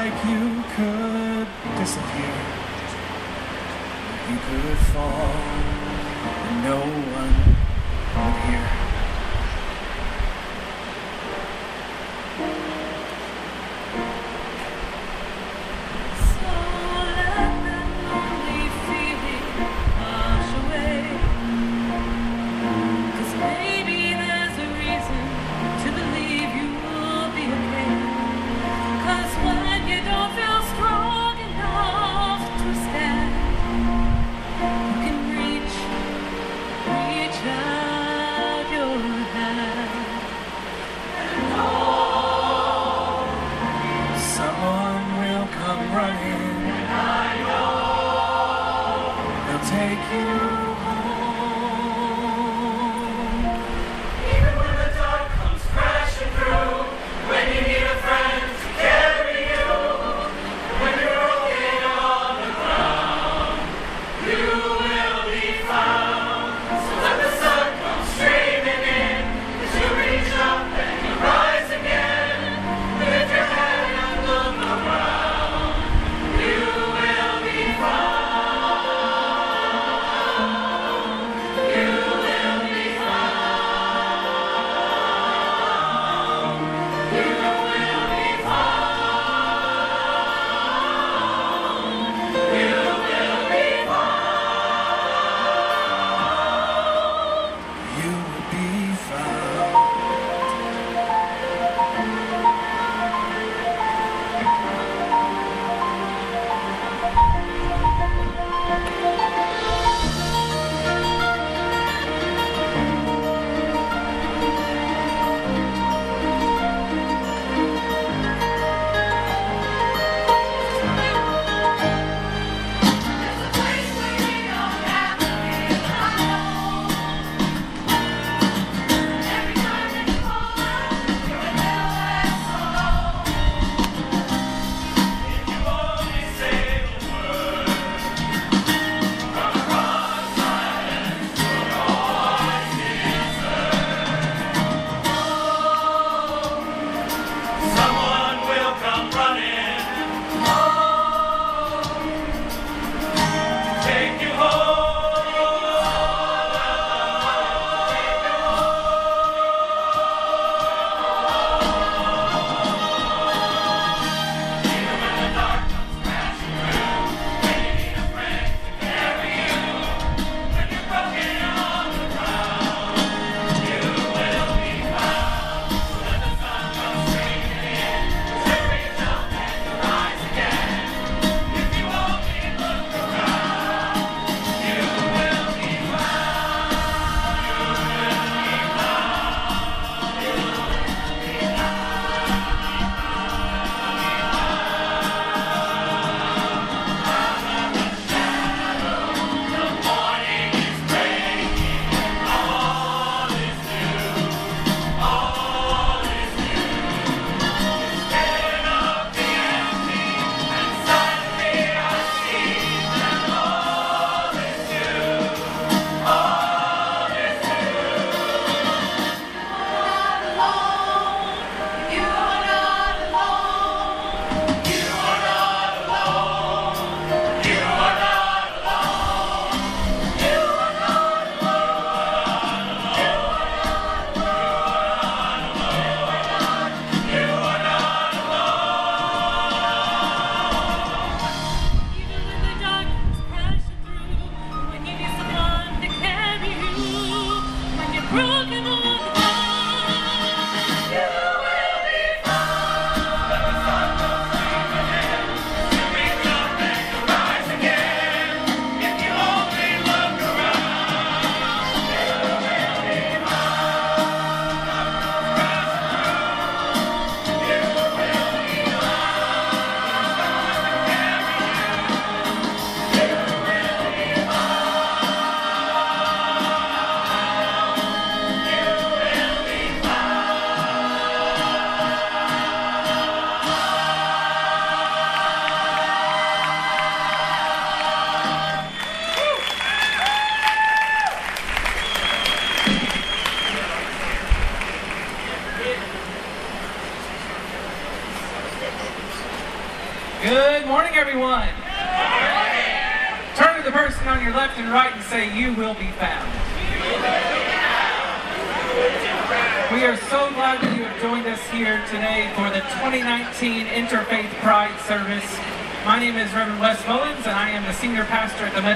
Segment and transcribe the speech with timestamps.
[0.00, 1.46] like you could
[1.76, 2.36] disappear.
[4.30, 5.30] You could fall,
[6.48, 6.80] and no
[7.18, 7.34] one
[8.16, 8.79] would hear.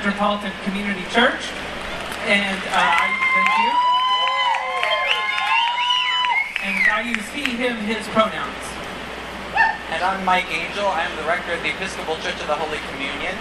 [0.05, 1.49] Metropolitan Community Church.
[2.29, 3.73] And uh, I thank you.
[6.61, 8.53] And I use he, him, his pronouns.
[9.89, 10.89] And I'm Mike Angell.
[10.89, 13.33] I'm the rector of the Episcopal Church of the Holy Communion.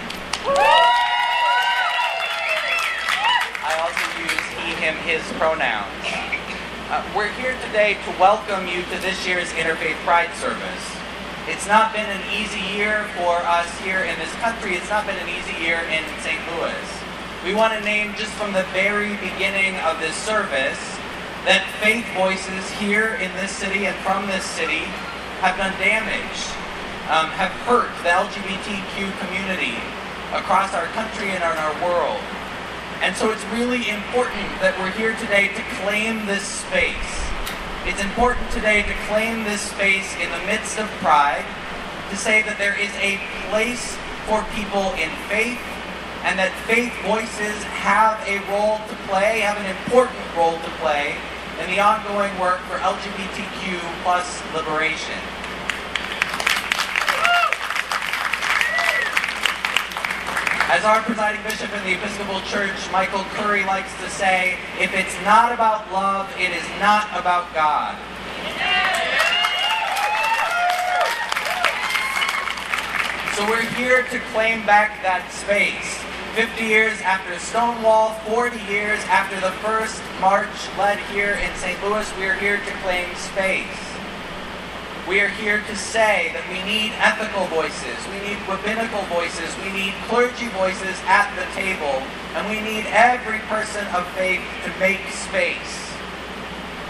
[3.60, 5.92] I also use he, him, his pronouns.
[6.88, 10.94] Uh, we're here today to welcome you to this year's Interfaith Pride Service.
[11.44, 14.80] It's not been an easy year for us here in this country.
[14.80, 16.33] It's not been an easy year in St.
[16.54, 16.90] Louis.
[17.44, 20.80] We want to name just from the very beginning of this service
[21.44, 24.86] that faith voices here in this city and from this city
[25.42, 26.40] have done damage,
[27.10, 29.76] um, have hurt the LGBTQ community
[30.32, 32.22] across our country and in our world.
[33.02, 37.12] And so it's really important that we're here today to claim this space.
[37.84, 41.44] It's important today to claim this space in the midst of pride,
[42.08, 43.20] to say that there is a
[43.50, 45.60] place for people in faith,
[46.24, 51.16] and that faith voices have a role to play, have an important role to play
[51.60, 55.20] in the ongoing work for LGBTQ plus liberation.
[60.72, 65.14] As our presiding bishop in the Episcopal Church, Michael Curry likes to say, if it's
[65.22, 67.94] not about love, it is not about God.
[73.36, 76.03] So we're here to claim back that space.
[76.34, 81.78] 50 years after Stonewall, 40 years after the first march led here in St.
[81.84, 83.78] Louis, we are here to claim space.
[85.06, 89.70] We are here to say that we need ethical voices, we need rabbinical voices, we
[89.70, 92.02] need clergy voices at the table,
[92.34, 95.86] and we need every person of faith to make space.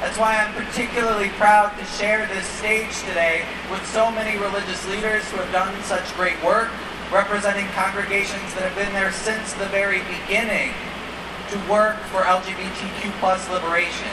[0.01, 5.29] That's why I'm particularly proud to share this stage today with so many religious leaders
[5.29, 6.73] who have done such great work,
[7.15, 10.75] representing congregations that have been there since the very beginning
[11.47, 14.11] to work for LGBTQ plus liberation.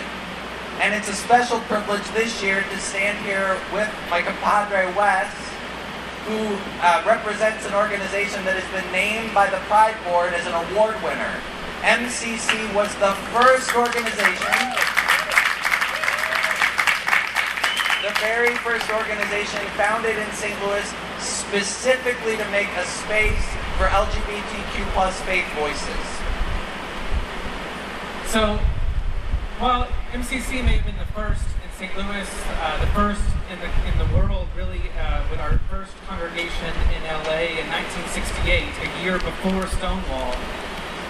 [0.78, 5.34] And it's a special privilege this year to stand here with my compadre Wes,
[6.30, 6.54] who
[6.86, 10.94] uh, represents an organization that has been named by the Pride Board as an award
[11.02, 11.34] winner.
[11.82, 14.54] MCC was the first organization,
[18.06, 20.54] the very first organization founded in St.
[20.62, 20.86] Louis
[21.52, 23.44] specifically to make a space
[23.76, 26.08] for LGBTQ plus faith voices.
[28.32, 28.56] So,
[29.60, 31.92] while MCC may have been the first in St.
[31.98, 33.20] Louis, uh, the first
[33.52, 38.72] in the in the world, really, uh, with our first congregation in LA in 1968,
[38.72, 40.32] a year before Stonewall.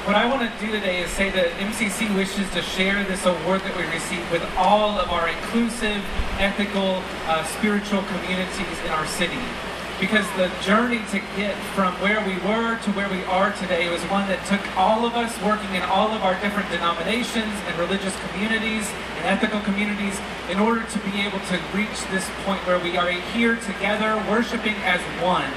[0.10, 3.62] What I want to do today is say that MCC wishes to share this award
[3.62, 6.02] that we received with all of our inclusive,
[6.42, 9.38] ethical, uh, spiritual communities in our city
[10.02, 14.02] because the journey to get from where we were to where we are today was
[14.10, 18.18] one that took all of us working in all of our different denominations and religious
[18.26, 18.90] communities
[19.22, 23.12] and ethical communities in order to be able to reach this point where we are
[23.30, 25.54] here together, worshiping as one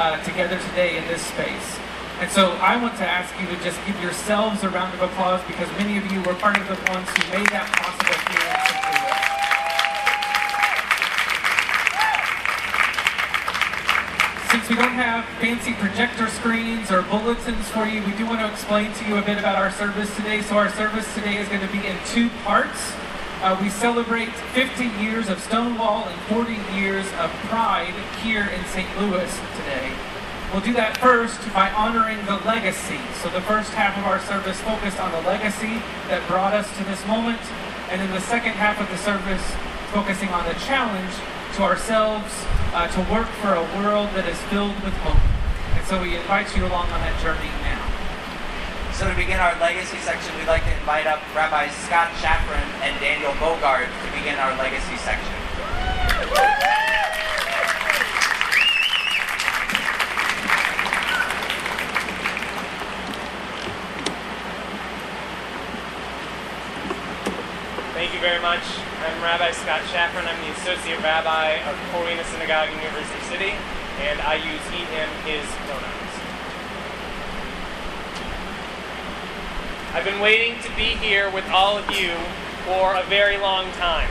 [0.00, 1.76] uh, together today in this space.
[2.24, 5.44] And so I want to ask you to just give yourselves a round of applause
[5.44, 8.41] because many of you were part of the ones who made that possible here
[14.52, 18.52] Since we don't have fancy projector screens or bulletins for you, we do want to
[18.52, 20.42] explain to you a bit about our service today.
[20.42, 22.92] So our service today is going to be in two parts.
[23.40, 28.86] Uh, we celebrate 50 years of Stonewall and 40 years of Pride here in St.
[29.00, 29.90] Louis today.
[30.52, 33.00] We'll do that first by honoring the legacy.
[33.22, 35.80] So the first half of our service focused on the legacy
[36.12, 37.40] that brought us to this moment,
[37.88, 39.48] and then the second half of the service
[39.96, 41.14] focusing on the challenge
[41.56, 45.20] to ourselves uh, to work for a world that is filled with hope.
[45.76, 47.84] And so we invite you along on that journey now.
[48.96, 52.98] So to begin our legacy section, we'd like to invite up Rabbis Scott Shafran and
[53.00, 55.32] Daniel Bogard to begin our legacy section.
[67.92, 68.81] Thank you very much.
[69.02, 70.30] I'm Rabbi Scott Shafran.
[70.30, 73.50] I'm the Associate Rabbi of Kol Rinah Synagogue in University City,
[73.98, 76.14] and I use he, him, his pronouns.
[79.90, 82.14] I've been waiting to be here with all of you
[82.62, 84.08] for a very long time.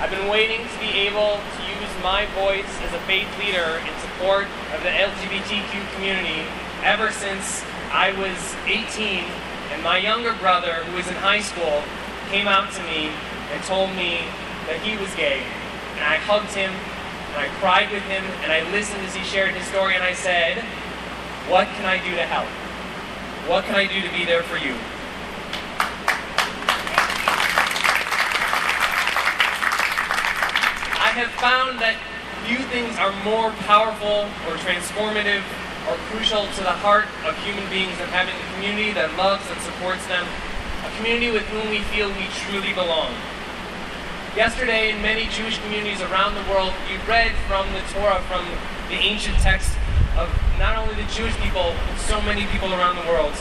[0.00, 3.94] I've been waiting to be able to use my voice as a faith leader in
[4.02, 6.42] support of the LGBTQ community
[6.82, 9.22] ever since I was 18
[9.70, 11.84] and my younger brother, who was in high school,
[12.30, 13.12] came out to me
[13.52, 14.24] and told me
[14.66, 15.44] that he was gay.
[15.94, 19.54] And I hugged him and I cried with him and I listened as he shared
[19.54, 20.58] his story and I said,
[21.48, 22.48] What can I do to help?
[23.48, 24.74] What can I do to be there for you?
[30.96, 32.00] I have found that
[32.46, 35.44] few things are more powerful or transformative
[35.88, 39.60] or crucial to the heart of human beings than having a community that loves and
[39.60, 40.26] supports them,
[40.86, 43.14] a community with whom we feel we truly belong.
[44.36, 48.46] Yesterday, in many Jewish communities around the world, we read from the Torah, from
[48.88, 49.70] the ancient text
[50.16, 53.34] of not only the Jewish people, but so many people around the world.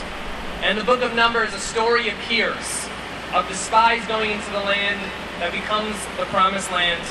[0.61, 2.87] And the book of Numbers, a story appears
[3.33, 4.99] of the spies going into the land
[5.39, 7.01] that becomes the promised land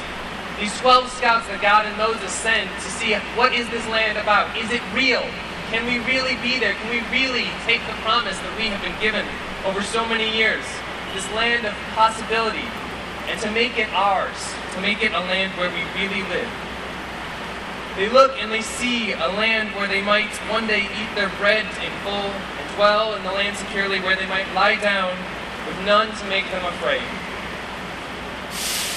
[0.61, 4.53] these 12 scouts that God and Moses send to see what is this land about?
[4.61, 5.25] Is it real?
[5.73, 6.77] Can we really be there?
[6.77, 9.25] Can we really take the promise that we have been given
[9.65, 10.61] over so many years?
[11.17, 12.69] This land of possibility.
[13.31, 14.37] And to make it ours,
[14.75, 16.51] to make it a land where we really live.
[17.97, 21.67] They look and they see a land where they might one day eat their bread
[21.83, 25.17] in full and dwell in the land securely, where they might lie down
[25.67, 27.03] with none to make them afraid.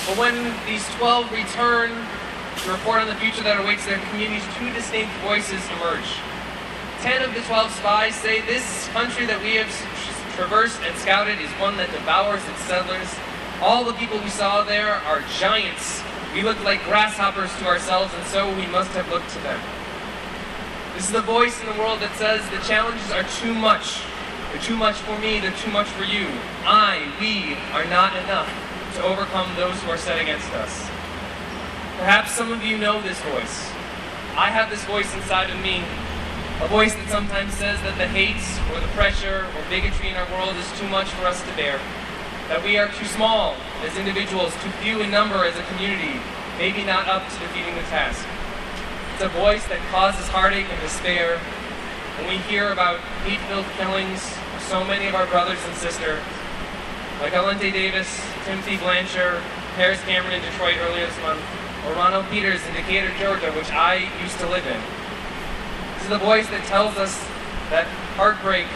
[0.07, 0.35] But when
[0.65, 1.91] these 12 return
[2.63, 6.07] to report on the future that awaits their communities, two distinct voices emerge.
[7.01, 9.67] Ten of the 12 spies say this country that we have
[10.35, 13.09] traversed and scouted is one that devours its settlers.
[13.61, 16.01] All the people we saw there are giants.
[16.33, 19.59] We look like grasshoppers to ourselves, and so we must have looked to them.
[20.95, 24.01] This is the voice in the world that says the challenges are too much.
[24.51, 26.27] They're too much for me, they're too much for you.
[26.65, 28.49] I, we, are not enough
[28.95, 30.85] to overcome those who are set against us.
[31.97, 33.69] Perhaps some of you know this voice.
[34.37, 35.83] I have this voice inside of me,
[36.61, 38.41] a voice that sometimes says that the hate
[38.73, 41.79] or the pressure or bigotry in our world is too much for us to bear,
[42.49, 46.19] that we are too small as individuals, too few in number as a community,
[46.57, 48.25] maybe not up to defeating the task.
[49.13, 51.37] It's a voice that causes heartache and despair
[52.17, 54.21] when we hear about hate-filled killings
[54.55, 56.21] of so many of our brothers and sisters,
[57.21, 58.09] like Alunte Davis,
[58.45, 59.41] Timothy Blanchard,
[59.75, 61.41] Paris Cameron in Detroit earlier this month,
[61.85, 64.81] or Ronald Peters in Decatur, Georgia, which I used to live in.
[65.95, 67.17] This is the voice that tells us
[67.69, 68.67] that heartbreak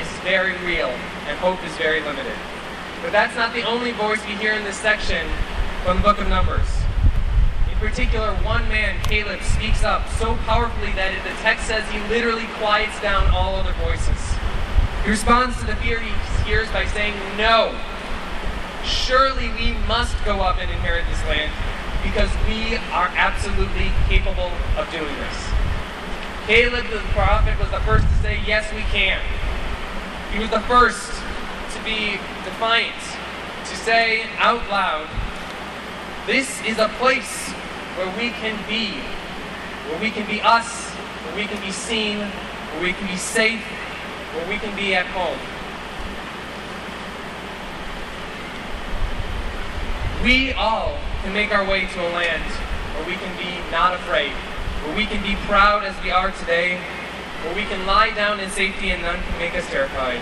[0.00, 0.90] is very real
[1.28, 2.36] and hope is very limited.
[3.06, 5.28] But that's not the only voice we hear in this section
[5.84, 6.66] from the book of Numbers.
[7.70, 12.50] In particular, one man, Caleb, speaks up so powerfully that the text says he literally
[12.58, 14.18] quiets down all other voices.
[15.04, 16.10] He responds to the fear he
[16.42, 17.78] hears by saying, No,
[18.82, 21.52] surely we must go up and inherit this land
[22.02, 25.38] because we are absolutely capable of doing this.
[26.50, 29.22] Caleb the prophet was the first to say, Yes, we can.
[30.32, 31.15] He was the first
[31.76, 32.12] to be
[32.44, 32.94] defiant,
[33.64, 35.08] to say out loud,
[36.26, 37.48] This is a place
[37.96, 39.00] where we can be,
[39.88, 43.62] where we can be us, where we can be seen, where we can be safe,
[44.34, 45.38] where we can be at home.
[50.24, 52.42] We all can make our way to a land
[52.96, 54.32] where we can be not afraid,
[54.84, 56.80] where we can be proud as we are today,
[57.44, 60.20] where we can lie down in safety and none can make us terrified.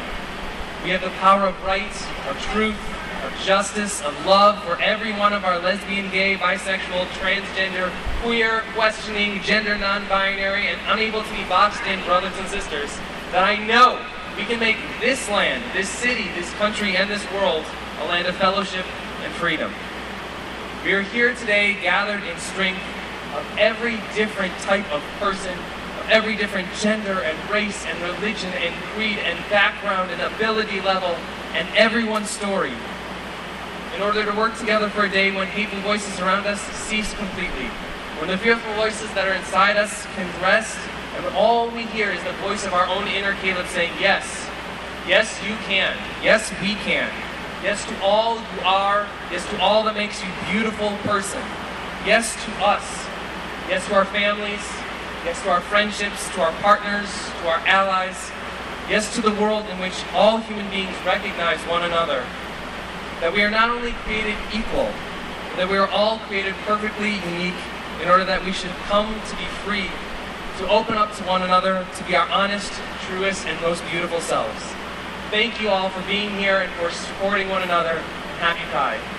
[0.85, 1.91] We have the power of right,
[2.29, 2.77] of truth,
[3.25, 7.91] of justice, of love for every one of our lesbian, gay, bisexual, transgender,
[8.23, 12.91] queer, questioning, gender non-binary, and unable to be boxed in brothers and sisters,
[13.33, 13.99] that I know
[14.37, 17.65] we can make this land, this city, this country, and this world
[18.01, 18.85] a land of fellowship
[19.23, 19.73] and freedom.
[20.85, 22.83] We are here today gathered in strength
[23.35, 25.57] of every different type of person,
[26.11, 31.17] every different gender and race and religion and creed and background and ability level
[31.55, 32.73] and everyone's story
[33.95, 37.67] in order to work together for a day when hateful voices around us cease completely,
[38.19, 40.77] when the fearful voices that are inside us can rest,
[41.15, 44.49] and when all we hear is the voice of our own inner Caleb saying, Yes,
[45.07, 47.09] yes, you can, yes, we can.
[47.63, 49.07] Yes to all you are.
[49.31, 51.41] Yes to all that makes you beautiful person.
[52.05, 52.85] Yes to us.
[53.71, 54.61] Yes to our families.
[55.25, 57.09] Yes to our friendships, to our partners,
[57.41, 58.31] to our allies.
[58.91, 62.27] Yes to the world in which all human beings recognize one another.
[63.21, 64.93] That we are not only created equal,
[65.49, 67.57] but that we are all created perfectly unique
[68.03, 69.89] in order that we should come to be free,
[70.59, 72.71] to open up to one another, to be our honest,
[73.09, 74.61] truest, and most beautiful selves.
[75.31, 77.99] Thank you all for being here and for supporting one another.
[78.41, 79.14] Happy Pride.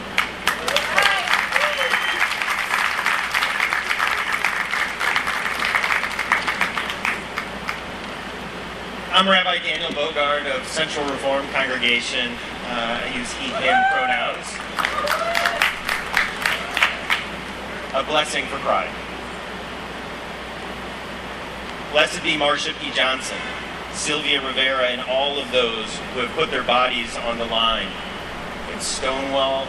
[9.16, 12.34] I'm Rabbi Daniel Bogard of Central Reform Congregation.
[12.68, 14.44] Uh, I use he, him pronouns.
[17.96, 18.94] A blessing for crying.
[21.94, 22.92] Blessed be Marsha P.
[22.92, 23.38] Johnson,
[23.94, 27.88] Sylvia Rivera, and all of those who have put their bodies on the line
[28.74, 29.66] in Stonewall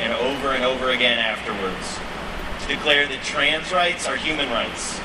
[0.00, 1.98] and over and over again afterwards
[2.62, 4.98] to declare that trans rights are human rights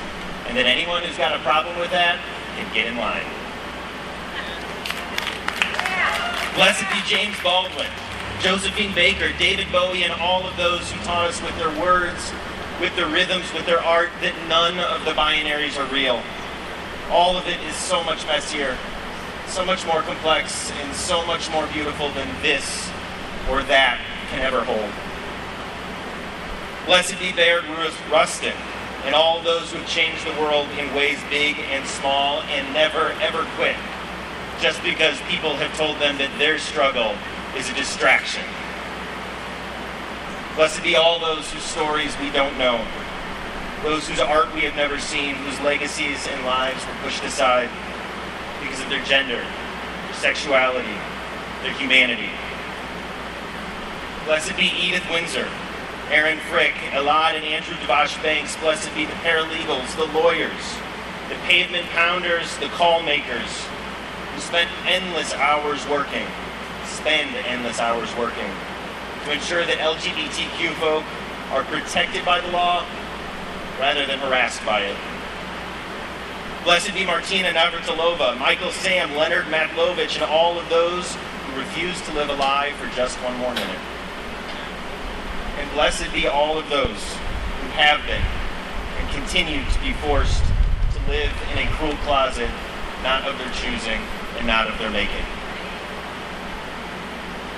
[0.46, 2.18] and that anyone who's got a problem with that
[2.56, 3.41] can get in line.
[6.54, 7.88] Blessed be James Baldwin,
[8.40, 12.30] Josephine Baker, David Bowie, and all of those who taught us with their words,
[12.78, 16.22] with their rhythms, with their art, that none of the binaries are real.
[17.10, 18.76] All of it is so much messier,
[19.46, 22.90] so much more complex, and so much more beautiful than this
[23.48, 24.92] or that can ever hold.
[26.84, 27.64] Blessed be Bayard
[28.10, 28.52] Rustin
[29.06, 33.12] and all those who have changed the world in ways big and small and never
[33.22, 33.76] ever quit
[34.62, 37.18] just because people have told them that their struggle
[37.58, 38.44] is a distraction.
[40.54, 42.78] Blessed be all those whose stories we don't know,
[43.82, 47.68] those whose art we have never seen, whose legacies and lives were pushed aside
[48.62, 50.94] because of their gender, their sexuality,
[51.66, 52.30] their humanity.
[54.26, 55.50] Blessed be Edith Windsor,
[56.08, 58.54] Aaron Fricke, Elad and Andrew Dvash-Banks.
[58.58, 60.78] Blessed be the paralegals, the lawyers,
[61.28, 63.66] the pavement pounders, the call makers,
[64.42, 66.26] spent endless hours working,
[66.84, 68.50] spend endless hours working,
[69.24, 71.04] to ensure that LGBTQ folk
[71.50, 72.84] are protected by the law
[73.78, 74.96] rather than harassed by it.
[76.64, 82.12] Blessed be Martina Navratilova, Michael Sam, Leonard Matlovich, and all of those who refuse to
[82.12, 83.80] live alive for just one more minute.
[85.58, 88.22] And blessed be all of those who have been
[88.98, 90.42] and continue to be forced
[90.92, 92.50] to live in a cruel closet,
[93.02, 94.00] not of their choosing,
[94.38, 95.24] and not of their making.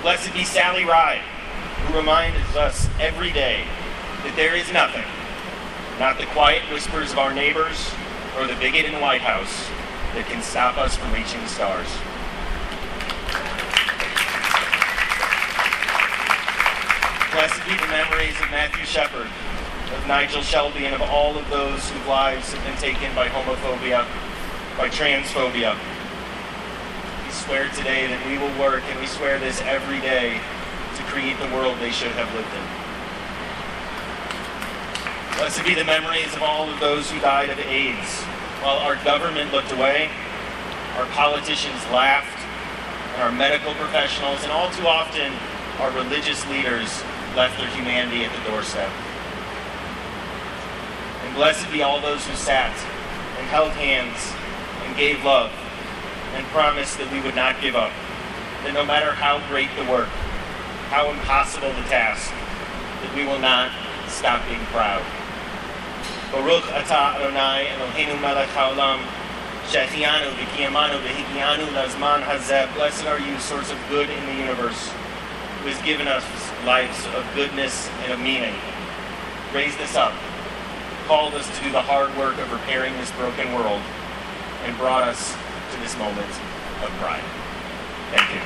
[0.01, 1.21] Blessed be Sally Ride,
[1.87, 3.65] who reminds us every day
[4.23, 5.05] that there is nothing,
[5.99, 7.91] not the quiet whispers of our neighbors
[8.37, 9.67] or the bigot in the White House,
[10.13, 11.89] that can stop us from reaching the stars.
[17.33, 21.89] Blessed be the memories of Matthew Shepard, of Nigel Shelby, and of all of those
[21.89, 24.05] whose lives have been taken by homophobia,
[24.77, 25.75] by transphobia,
[27.35, 30.39] swear today that we will work, and we swear this every day,
[30.95, 32.65] to create the world they should have lived in.
[35.35, 38.23] Blessed be the memories of all of those who died of AIDS.
[38.63, 40.09] While our government looked away,
[40.95, 42.39] our politicians laughed,
[43.13, 45.33] and our medical professionals, and all too often,
[45.83, 47.03] our religious leaders
[47.35, 48.89] left their humanity at the doorstep.
[51.27, 52.71] And blessed be all those who sat
[53.37, 54.31] and held hands
[54.87, 55.51] and gave love
[56.35, 57.91] and promised that we would not give up.
[58.63, 60.09] That no matter how great the work,
[60.91, 62.29] how impossible the task,
[63.01, 63.71] that we will not
[64.07, 65.01] stop being proud.
[66.31, 68.99] Baruch atah Adonai Eloheinu melech haolam
[69.71, 72.71] Shechianu v'kiyamanu v'hikianu lazman hazeh.
[72.75, 74.89] Blessed are you, source of good in the universe,
[75.61, 76.23] who has given us
[76.65, 78.53] lives of goodness and of meaning.
[79.53, 80.13] Raised us up,
[81.07, 83.81] called us to do the hard work of repairing this broken world,
[84.65, 85.33] and brought us
[85.85, 86.25] this moment
[86.81, 87.21] of pride.
[88.09, 88.41] Thank you.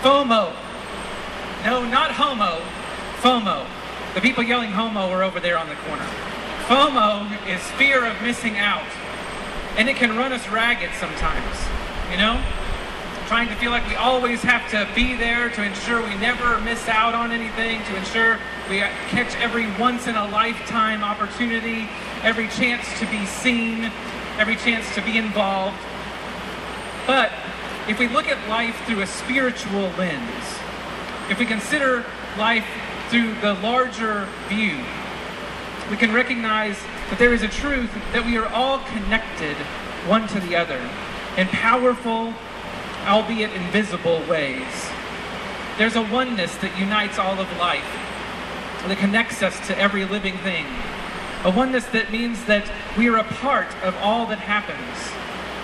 [0.00, 0.54] FOMO.
[1.64, 2.60] No, not homo.
[3.20, 3.66] FOMO.
[4.14, 6.06] The people yelling homo are over there on the corner.
[6.68, 8.86] FOMO is fear of missing out.
[9.76, 11.56] And it can run us ragged sometimes.
[12.12, 12.61] You know?
[13.32, 16.86] Trying to feel like we always have to be there to ensure we never miss
[16.86, 21.88] out on anything, to ensure we catch every once in a lifetime opportunity,
[22.22, 23.90] every chance to be seen,
[24.36, 25.78] every chance to be involved.
[27.06, 27.32] But
[27.88, 30.44] if we look at life through a spiritual lens,
[31.30, 32.04] if we consider
[32.36, 32.66] life
[33.08, 34.76] through the larger view,
[35.90, 36.76] we can recognize
[37.08, 39.56] that there is a truth that we are all connected
[40.06, 40.86] one to the other
[41.38, 42.34] in powerful,
[43.06, 44.90] albeit invisible ways.
[45.78, 47.88] There's a oneness that unites all of life,
[48.86, 50.66] that connects us to every living thing.
[51.44, 55.12] A oneness that means that we are a part of all that happens.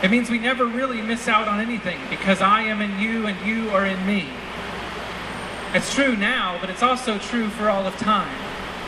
[0.03, 3.46] It means we never really miss out on anything because I am in you and
[3.46, 4.29] you are in me.
[5.74, 8.35] It's true now, but it's also true for all of time.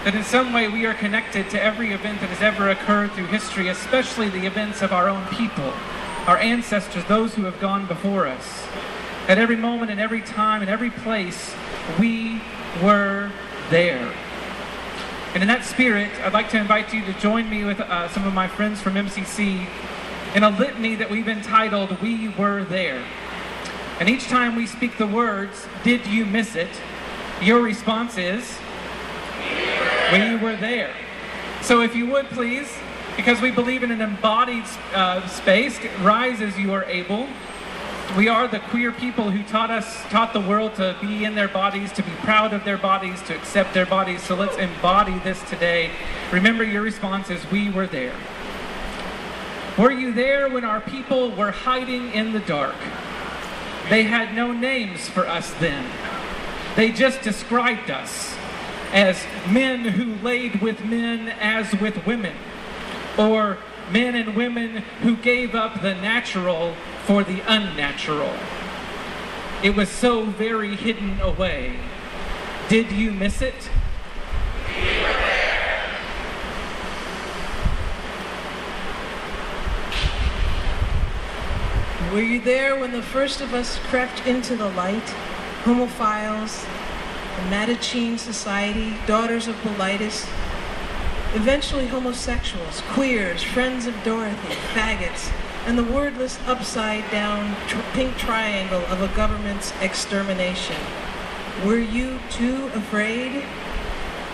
[0.05, 3.27] That in some way we are connected to every event that has ever occurred through
[3.27, 5.75] history, especially the events of our own people.
[6.27, 8.65] Our ancestors, those who have gone before us.
[9.29, 11.55] At every moment and every time and every place,
[11.99, 12.41] we
[12.83, 13.31] were
[13.71, 14.13] there.
[15.33, 18.27] And in that spirit, I'd like to invite you to join me with uh, some
[18.27, 19.67] of my friends from MCC
[20.35, 23.05] in a litany that we've entitled We Were There.
[24.01, 26.71] And each time we speak the words, Did you miss it?
[27.41, 28.59] Your response is,
[30.13, 30.95] We were there.
[31.63, 32.69] So if you would please,
[33.16, 37.27] because we believe in an embodied uh, space, rise as you are able.
[38.16, 41.49] We are the queer people who taught us, taught the world to be in their
[41.49, 44.23] bodies, to be proud of their bodies, to accept their bodies.
[44.23, 45.90] So let's embody this today.
[46.33, 48.14] Remember your response is, We were there.
[49.79, 52.75] Were you there when our people were hiding in the dark?
[53.88, 55.85] They had no names for us then.
[56.77, 58.35] They just described us
[58.92, 62.35] as men who laid with men as with women,
[63.18, 63.59] or
[63.90, 68.35] men and women who gave up the natural for the unnatural.
[69.62, 71.79] It was so very hidden away.
[72.68, 73.68] Did you miss it?
[82.12, 85.14] Were you there when the first of us crept into the light?
[85.62, 86.64] Homophiles,
[87.37, 90.27] the Mattachine Society, Daughters of Bilitis,
[91.35, 95.33] eventually homosexuals, queers, friends of Dorothy, faggots,
[95.66, 100.77] and the wordless upside down tr- pink triangle of a government's extermination.
[101.64, 103.45] Were you too afraid?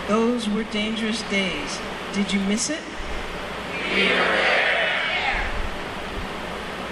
[0.09, 1.79] Those were dangerous days.
[2.15, 2.81] Did you miss it?
[3.95, 4.09] We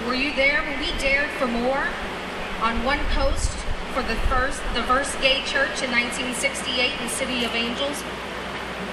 [0.07, 1.87] Were you there when we dared for more?
[2.61, 3.51] On one coast
[3.95, 8.03] for the first, the first gay church in 1968 in City of Angels.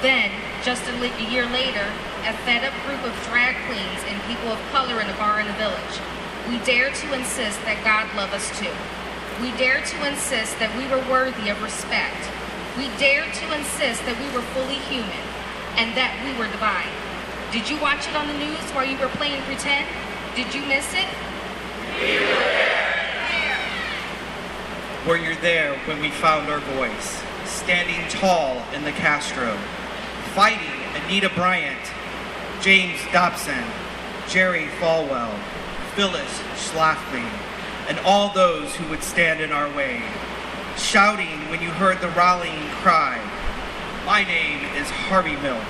[0.02, 0.32] Then,
[0.64, 1.86] just a, a year later,
[2.26, 5.54] a fed-up group of drag queens and people of color in a bar in the
[5.54, 5.96] village.
[6.48, 8.72] We dared to insist that God love us too.
[9.42, 12.30] We dared to insist that we were worthy of respect.
[12.78, 15.26] We dared to insist that we were fully human
[15.82, 16.94] and that we were divine.
[17.52, 19.88] Did you watch it on the news while you were playing pretend?
[20.36, 21.10] Did you miss it?
[21.98, 22.22] We
[25.10, 29.58] Were you there when we found our voice, standing tall in the Castro,
[30.34, 31.92] fighting Anita Bryant,
[32.62, 33.66] James Dobson,
[34.30, 35.38] Jerry Falwell,
[35.94, 37.30] Phyllis Schlafly,
[37.90, 40.02] and all those who would stand in our way,
[40.78, 43.20] shouting when you heard the rallying cry,
[44.06, 45.66] My name is Harvey Milk,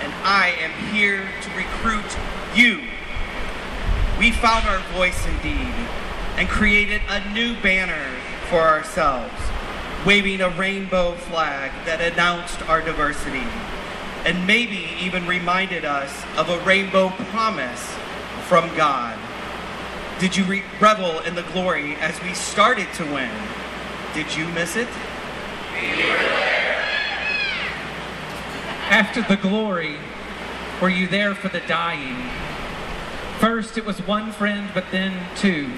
[0.00, 2.16] and I am here to recruit
[2.54, 2.80] you.
[4.18, 5.74] We found our voice indeed
[6.38, 8.16] and created a new banner
[8.48, 9.34] for ourselves,
[10.06, 13.44] waving a rainbow flag that announced our diversity
[14.24, 17.82] and maybe even reminded us of a rainbow promise
[18.46, 19.18] from God.
[20.18, 23.30] Did you re- revel in the glory as we started to win?
[24.14, 24.88] Did you miss it?
[28.90, 29.96] After the glory,
[30.80, 32.30] were you there for the dying?
[33.38, 35.70] First, it was one friend, but then two.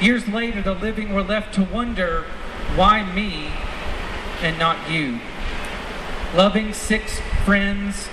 [0.00, 2.24] Years later, the living were left to wonder
[2.74, 3.50] why me
[4.40, 5.20] and not you?
[6.34, 8.08] Loving six friends,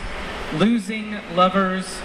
[0.53, 1.97] losing lovers,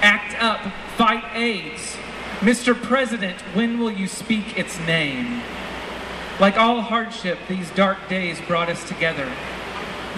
[0.00, 0.60] act up,
[0.96, 1.96] fight AIDS.
[2.38, 2.80] Mr.
[2.80, 5.42] President, when will you speak its name?
[6.38, 9.28] Like all hardship, these dark days brought us together.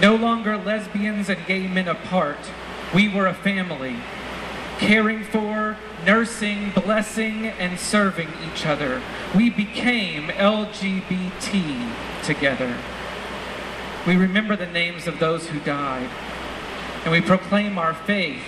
[0.02, 2.50] No longer lesbians and gay men apart.
[2.94, 3.96] We were a family,
[4.78, 9.00] caring for, nursing, blessing, and serving each other.
[9.34, 11.90] We became LGBT
[12.22, 12.76] together.
[14.06, 16.08] We remember the names of those who died,
[17.04, 18.42] and we proclaim our faith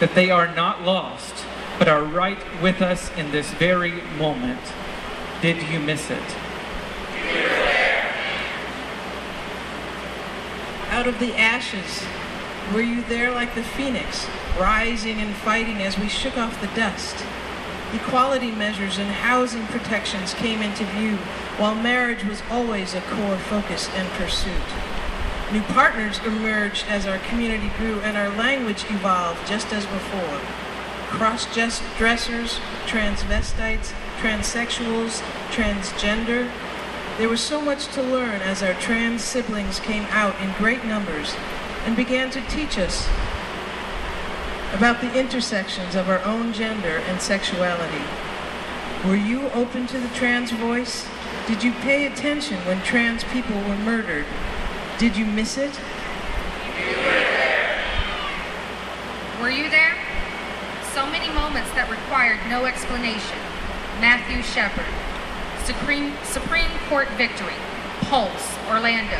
[0.00, 1.44] that they are not lost,
[1.78, 4.60] but are right with us in this very moment.
[5.40, 6.36] Did you miss it?
[10.90, 12.04] Out of the ashes,
[12.72, 14.26] were you there like the phoenix,
[14.58, 17.24] rising and fighting as we shook off the dust?
[17.92, 21.16] Equality measures and housing protections came into view,
[21.58, 24.93] while marriage was always a core focus and pursuit.
[25.52, 30.40] New partners emerged as our community grew and our language evolved just as before.
[31.10, 36.50] Cross-dressers, transvestites, transsexuals, transgender,
[37.18, 41.36] there was so much to learn as our trans siblings came out in great numbers
[41.84, 43.06] and began to teach us
[44.72, 48.02] about the intersections of our own gender and sexuality.
[49.06, 51.06] Were you open to the trans voice?
[51.46, 54.26] Did you pay attention when trans people were murdered?
[54.98, 55.76] Did you miss it?
[59.40, 59.96] Were you there?
[60.94, 63.38] So many moments that required no explanation.
[63.98, 64.86] Matthew Shepard.
[65.66, 67.58] Supreme, Supreme Court Victory.
[68.06, 69.18] Pulse, Orlando.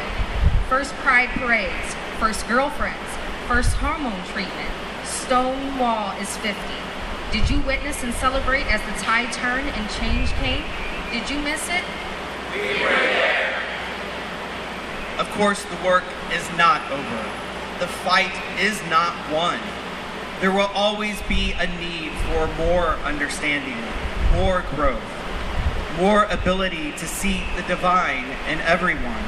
[0.69, 1.97] First Pride Parades.
[2.21, 3.11] First Girlfriends.
[3.49, 4.71] First Hormone Treatment.
[5.03, 6.55] Stonewall is 50.
[7.33, 10.63] Did you witness and celebrate as the tide turned and change came?
[11.11, 13.34] Did you miss it?
[15.25, 17.25] Of course, the work is not over.
[17.81, 19.59] The fight is not won.
[20.41, 23.79] There will always be a need for more understanding,
[24.35, 25.03] more growth,
[25.99, 29.25] more ability to see the divine in everyone.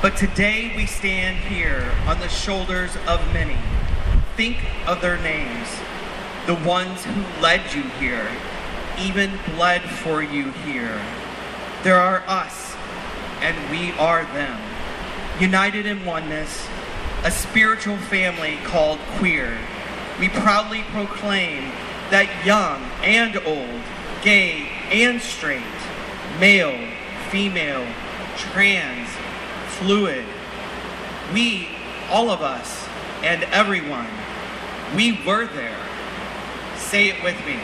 [0.00, 3.58] But today we stand here on the shoulders of many.
[4.36, 5.68] Think of their names,
[6.46, 8.28] the ones who led you here,
[8.98, 11.00] even bled for you here.
[11.82, 12.76] There are us,
[13.40, 14.60] and we are them,
[15.40, 16.66] united in oneness,
[17.24, 19.56] a spiritual family called queer.
[20.20, 21.70] We proudly proclaim
[22.10, 23.82] that young and old,
[24.22, 25.62] gay and straight,
[26.38, 26.78] male,
[27.30, 27.86] female,
[28.36, 29.08] trans,
[29.78, 30.24] fluid,
[31.32, 31.68] we,
[32.10, 32.86] all of us,
[33.22, 34.06] and everyone,
[34.94, 35.78] we were there.
[36.76, 37.58] Say it with me.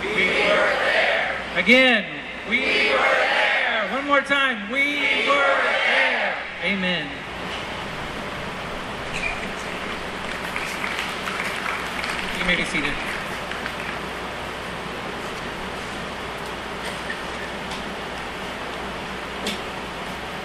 [0.00, 1.36] We were there.
[1.56, 2.06] Again,
[2.48, 3.90] we were there.
[3.92, 5.77] One more time, we were there.
[6.60, 7.06] Amen.
[12.36, 12.92] You may be seated.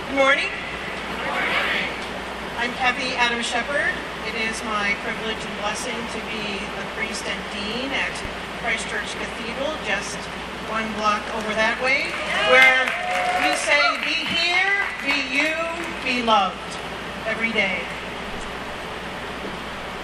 [0.06, 0.49] Good morning.
[1.10, 1.89] Good morning.
[2.60, 3.89] I'm Kathie Adams-Shepherd.
[4.30, 8.13] It is my privilege and blessing to be the priest and dean at
[8.62, 10.17] Christ Church Cathedral, just
[10.69, 12.13] one block over that way,
[12.54, 12.86] where
[13.41, 15.52] we say, be here, be you,
[16.06, 16.58] be loved
[17.26, 17.82] every day.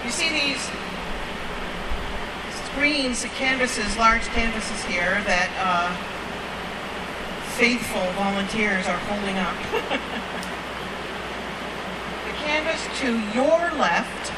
[0.04, 0.70] You see these
[2.72, 5.90] screens, the canvases, large canvases here that uh,
[7.56, 9.56] faithful volunteers are holding up.
[12.24, 14.32] the canvas to your left,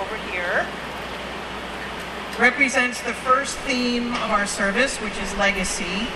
[0.00, 0.66] over here,
[2.38, 6.06] represents the first theme of our service, which is legacy.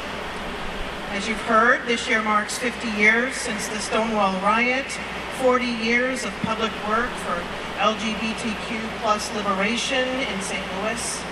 [1.10, 4.86] As you've heard, this year marks 50 years since the Stonewall riot,
[5.42, 7.34] 40 years of public work for
[7.78, 10.64] LGBTQ plus liberation in St.
[10.76, 11.22] Louis.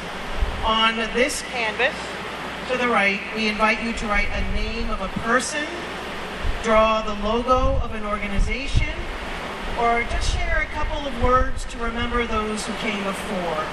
[0.64, 1.94] On this canvas,
[2.68, 5.64] to the right, we invite you to write a name of a person,
[6.64, 8.92] draw the logo of an organization,
[9.78, 13.64] or just share a couple of words to remember those who came before.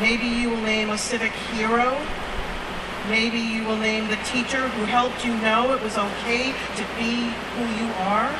[0.00, 1.96] Maybe you will name a civic hero.
[3.08, 7.28] Maybe you will name the teacher who helped you know it was okay to be
[7.56, 8.32] who you are.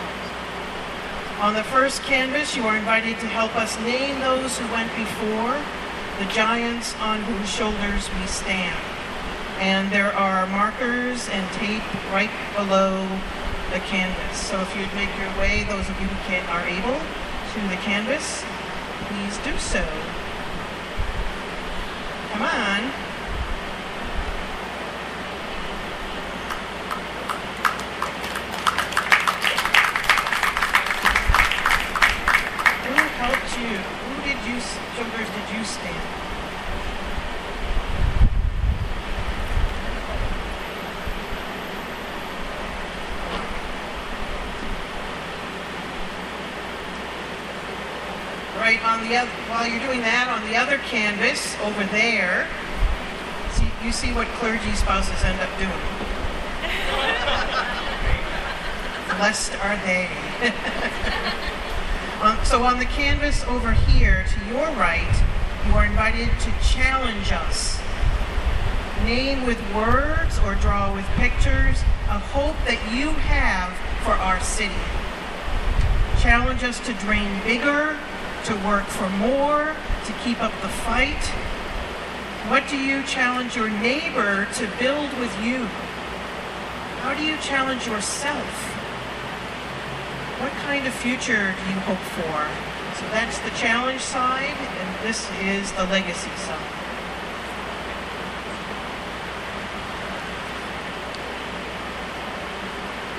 [1.41, 5.61] On the first canvas, you are invited to help us name those who went before,
[6.19, 8.79] the giants on whose shoulders we stand.
[9.59, 13.07] And there are markers and tape right below
[13.73, 14.39] the canvas.
[14.39, 16.99] So if you'd make your way, those of you who can are able,
[17.55, 18.43] to the canvas,
[19.07, 19.85] please do so.
[22.33, 22.81] Come on.
[32.83, 33.79] Who helped you?
[33.79, 34.59] Who did you,
[34.97, 36.25] shoulders did you stand?
[48.57, 49.31] Right on the other,
[49.65, 52.47] while you're doing that, on the other canvas over there,
[53.57, 55.73] see, you see what clergy spouses end up doing.
[59.17, 60.13] Blessed are they.
[62.21, 65.23] Um, so on the canvas over here to your right,
[65.67, 67.79] you are invited to challenge us.
[69.05, 73.75] Name with words or draw with pictures a hope that you have
[74.05, 74.73] for our city.
[76.23, 77.99] Challenge us to dream bigger,
[78.45, 79.75] to work for more,
[80.07, 81.25] to keep up the fight.
[82.51, 85.65] What do you challenge your neighbor to build with you?
[87.01, 88.47] How do you challenge yourself?
[90.41, 93.01] What kind of future do you hope for?
[93.01, 96.85] So that's the challenge side, and this is the legacy side.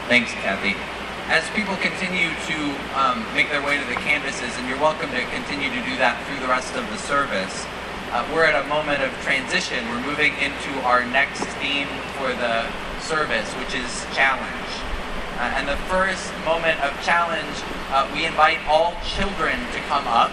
[0.07, 0.94] Thanks, Kathie.
[1.27, 2.57] As people continue to
[2.93, 6.21] um, make their way to the canvases, and you're welcome to continue to do that
[6.27, 7.65] through the rest of the service,
[8.13, 9.83] uh, we're at a moment of transition.
[9.89, 11.89] We're moving into our next theme
[12.21, 12.69] for the
[13.01, 14.71] service, which is challenge.
[15.41, 17.57] Uh, and the first moment of challenge,
[17.89, 20.31] uh, we invite all children to come up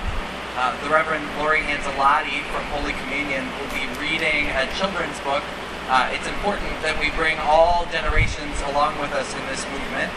[0.57, 5.42] Uh, the Reverend Lori Anzalotti from Holy Communion will be reading a children's book.
[5.88, 10.12] Uh, it's important that we bring all generations along with us in this movement.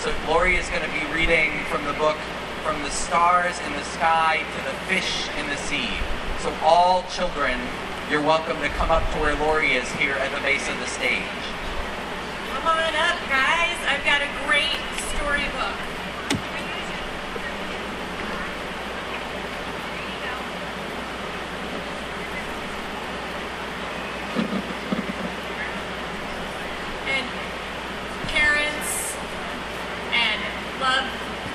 [0.00, 2.16] So Lori is going to be reading from the book
[2.64, 5.90] From the Stars in the Sky to the Fish in the Sea.
[6.38, 7.60] So all children,
[8.08, 10.86] you're welcome to come up to where Lori is here at the base of the
[10.86, 11.20] stage.
[12.54, 13.76] Come on up, guys.
[13.84, 14.80] I've got a great
[15.12, 15.76] storybook.
[27.06, 27.26] And
[28.28, 29.14] parents
[30.12, 30.40] and
[30.80, 31.06] love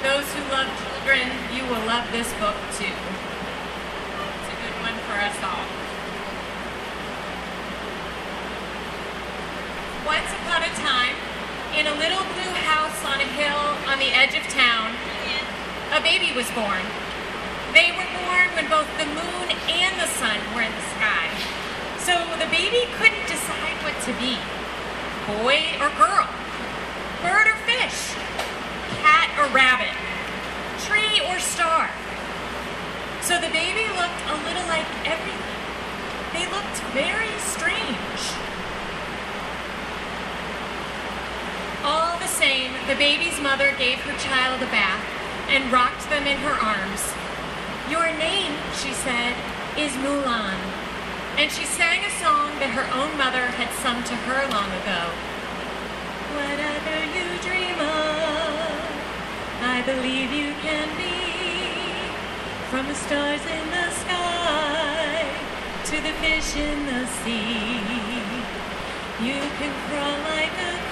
[0.01, 2.88] those who love children, you will love this book too.
[2.88, 5.67] It's a good one for us all.
[10.08, 11.12] Once upon a time,
[11.75, 14.95] in a little blue house on a hill on the edge of town,
[15.91, 16.88] a baby was born.
[17.75, 21.28] They were born when both the moon and the sun were in the sky.
[21.99, 24.39] So the baby couldn't decide what to be
[25.43, 26.32] boy or girl,
[27.19, 28.15] bird or fish,
[29.04, 29.91] cat or rabbit,
[30.88, 31.91] tree or star.
[33.25, 35.41] So the baby looked a little like everything.
[36.32, 38.06] They looked very strange.
[42.35, 45.07] Same, the baby's mother gave her child a bath
[45.47, 46.99] and rocked them in her arms.
[47.89, 49.31] Your name, she said,
[49.79, 50.59] is Miu Lan.
[51.39, 55.01] And she sang a song that her own mother had sung to her long ago.
[56.35, 58.83] Whatever you dream of,
[59.63, 61.15] I believe you can be.
[62.67, 65.23] From the stars in the sky
[65.87, 67.79] to the fish in the sea.
[69.23, 70.84] You can crawl like a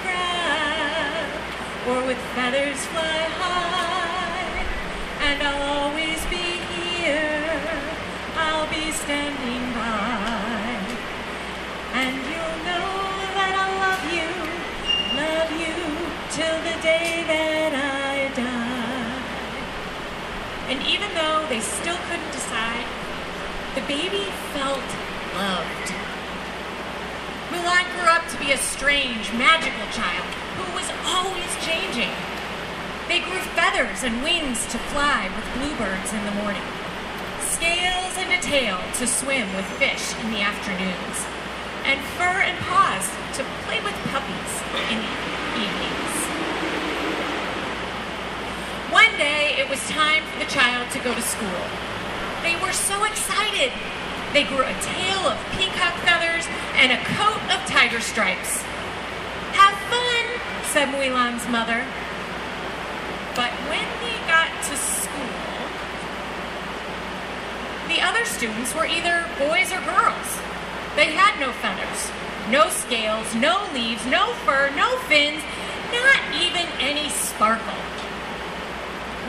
[1.88, 4.64] or with feathers fly high.
[5.20, 7.60] And I'll always be here.
[8.36, 10.80] I'll be standing by.
[11.92, 12.88] And you'll know
[13.36, 14.28] that I love you,
[15.20, 15.76] love you
[16.32, 19.20] till the day that I die.
[20.72, 22.88] And even though they still couldn't decide,
[23.74, 24.24] the baby
[24.56, 24.88] felt
[25.36, 25.88] loved.
[27.52, 32.12] Miu Lan grew up to be a strange, magical child who was always changing.
[33.08, 36.64] They grew feathers and wings to fly with bluebirds in the morning,
[37.40, 41.16] scales and a tail to swim with fish in the afternoons,
[41.84, 44.52] and fur and paws to play with puppies
[44.90, 45.12] in the
[45.60, 46.14] evenings.
[48.90, 51.64] One day, it was time for the child to go to school.
[52.42, 53.72] They were so excited.
[54.32, 58.64] They grew a tail of peacock feathers and a coat of tiger stripes.
[60.72, 61.84] Said Miu Lan's mother.
[63.34, 65.34] But when they got to school,
[67.88, 70.28] the other students were either boys or girls.
[70.96, 72.10] They had no feathers,
[72.50, 75.42] no scales, no leaves, no fur, no fins,
[75.90, 77.82] not even any sparkle.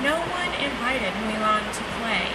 [0.03, 2.29] No one invited Miu Lan to play.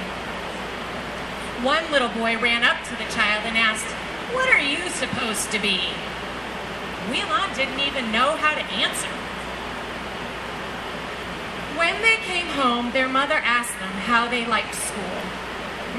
[1.63, 3.87] One little boy ran up to the child and asked,
[4.35, 5.93] What are you supposed to be?
[7.11, 9.11] Miu Lan didn't even know how to answer.
[11.77, 15.19] When they came home, their mother asked them how they liked school.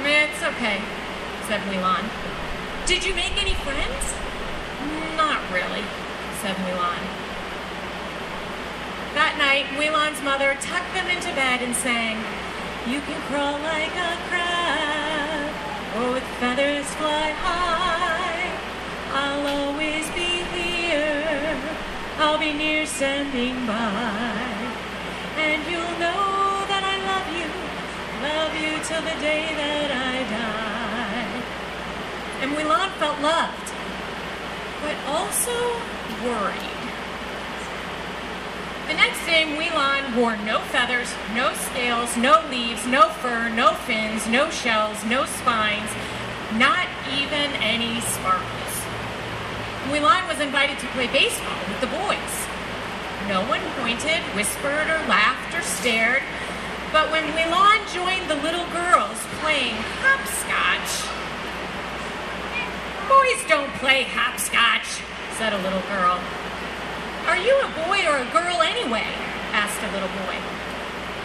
[0.07, 0.79] It's okay,
[1.47, 2.07] said Miu Lan.
[2.85, 4.03] Did you make any friends?
[5.17, 5.83] Not really,
[6.39, 7.03] said Miu Lan.
[9.13, 12.23] That night, Miu Lan's mother tucked them into bed and sang,
[12.87, 15.51] You can crawl like a crab,
[15.99, 17.80] or with feathers fly high.
[22.21, 24.45] I'll be near standing by.
[25.41, 27.49] And you'll know that I love you,
[28.21, 31.41] love you till the day that I die.
[32.43, 33.73] And Miu Lan felt loved,
[34.85, 35.81] but also
[36.21, 36.77] worried.
[38.87, 43.73] The next day, Miu Lan wore no feathers, no scales, no leaves, no fur, no
[43.73, 45.89] fins, no shells, no spines,
[46.53, 46.85] not
[47.17, 48.60] even any sparkles.
[49.91, 52.33] Miu Lan was invited to play baseball with the boys.
[53.27, 56.23] No one pointed, whispered, or laughed or stared,
[56.95, 61.11] but when Miu Lan joined the little girls playing hopscotch,
[63.11, 65.03] boys don't play hopscotch,
[65.35, 66.23] said a little girl.
[67.27, 69.11] Are you a boy or a girl anyway?
[69.51, 70.39] asked a little boy.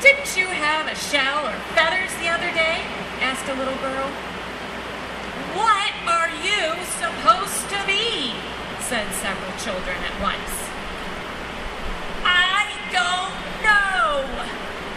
[0.02, 2.82] Didn't you have a shell or feathers the other day?
[3.22, 4.10] asked a little girl.
[5.54, 5.95] What
[6.46, 8.32] you supposed to be?
[8.86, 10.52] said several children at once.
[12.22, 13.34] I don't
[13.66, 14.22] know,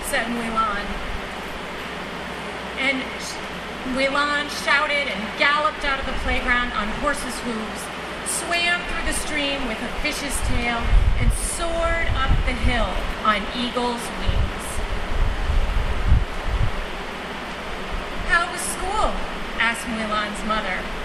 [0.06, 0.86] said Miu Lan.
[2.78, 3.02] And
[3.98, 7.82] Miu Lan shouted and galloped out of the playground on horses' hooves,
[8.30, 10.78] swam through the stream with a fish's tail,
[11.18, 12.94] and soared up the hill
[13.26, 14.66] on eagle's wings.
[18.30, 19.10] How was school?
[19.58, 20.99] asked Miu Lan's mother.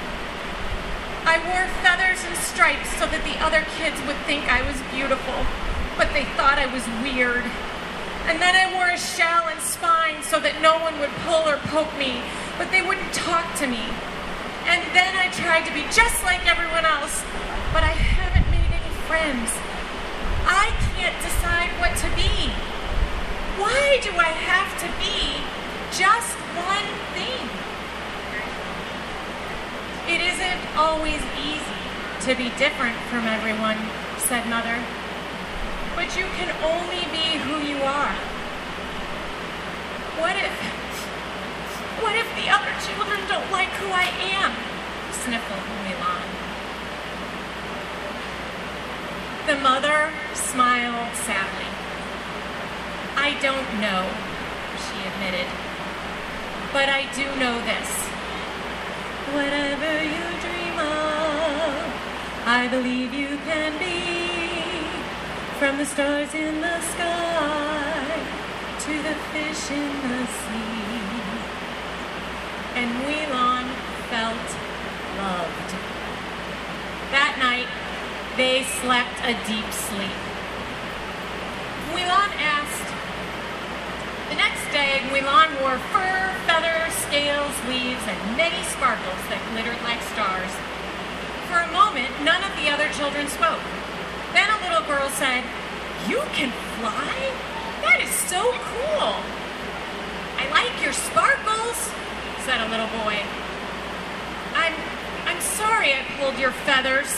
[1.25, 5.41] I wore feathers and stripes so that the other kids would think I was beautiful,
[5.97, 7.49] but they thought I was weird.
[8.29, 11.57] And then I wore a shell and spine so that no one would pull or
[11.73, 12.21] poke me,
[12.61, 13.85] but they wouldn't talk to me.
[14.69, 17.25] And then I tried to be just like everyone else,
[17.73, 19.49] but I haven't made any friends.
[20.45, 22.53] I can't decide what to be.
[23.57, 25.41] Why do I have to be
[25.93, 27.64] just one thing?
[30.07, 31.81] It isn't always easy
[32.29, 33.79] to be different from everyone,
[34.19, 34.77] said Mother.
[35.97, 38.13] But you can only be who you are.
[40.21, 40.53] What if.
[42.03, 44.05] What if the other children don't like who I
[44.37, 44.53] am?
[45.25, 46.29] sniffled Miu Lan.
[49.47, 51.71] The mother smiled sadly.
[53.17, 54.05] I don't know,
[54.85, 55.49] she admitted.
[56.73, 58.14] But I do know this.
[59.33, 61.85] Whatever you dream of,
[62.47, 63.95] I believe you can be.
[65.59, 68.05] From the stars in the sky
[68.81, 70.85] to the fish in the sea.
[72.75, 73.65] And Miu Lan
[74.11, 74.49] felt
[75.17, 75.71] loved.
[77.15, 77.71] That night,
[78.37, 80.21] they slept a deep sleep.
[81.95, 82.91] Miu Lan asked.
[84.29, 89.75] The next day, Miu Lan wore fur, feathers, scales, leaves, and many sparkles that glittered
[89.83, 90.55] like stars.
[91.51, 93.59] For a moment, none of the other children spoke.
[94.31, 95.43] Then a little girl said,
[96.07, 97.35] You can fly?
[97.83, 98.39] That is so
[98.71, 99.19] cool.
[100.39, 101.91] I like your sparkles,
[102.47, 103.19] said a little boy.
[104.55, 104.79] I'm
[105.27, 107.11] I'm sorry I pulled your feathers,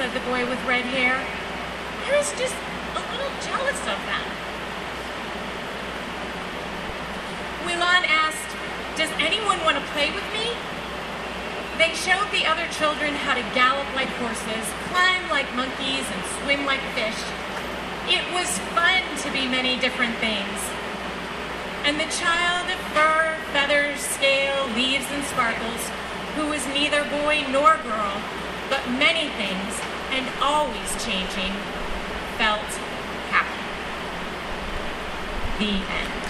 [0.00, 1.20] said the boy with red hair.
[1.20, 2.56] I was just
[2.96, 4.24] a little jealous of them.
[7.68, 8.43] Miu Lan asked,
[8.96, 10.54] Does anyone want to play with me?
[11.78, 16.64] They showed the other children how to gallop like horses, climb like monkeys, and swim
[16.64, 17.18] like fish.
[18.06, 20.58] It was fun to be many different things.
[21.82, 25.82] And the child of fur, feathers, scale, leaves, and sparkles,
[26.36, 28.14] who was neither boy nor girl,
[28.70, 29.74] but many things
[30.14, 31.50] and always changing,
[32.38, 32.70] felt
[33.34, 33.58] happy.
[35.58, 36.23] The end.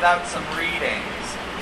[0.00, 1.04] Without some readings.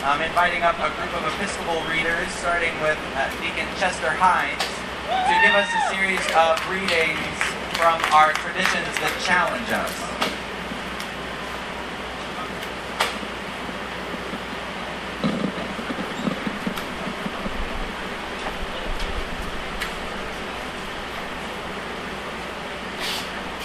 [0.06, 4.62] I'm inviting up a group of Episcopal readers, starting with uh, Deacon Chester Hines,
[5.10, 7.18] to give us a series of readings
[7.74, 9.90] from our traditions that challenge us.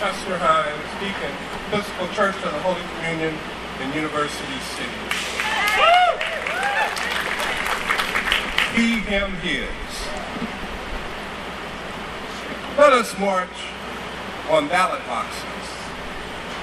[0.01, 1.29] Chester Hines, Deacon,
[1.69, 3.37] Episcopal Church of the Holy Communion
[3.81, 4.89] in University City.
[12.77, 13.49] Let us march
[14.49, 15.43] on ballot boxes.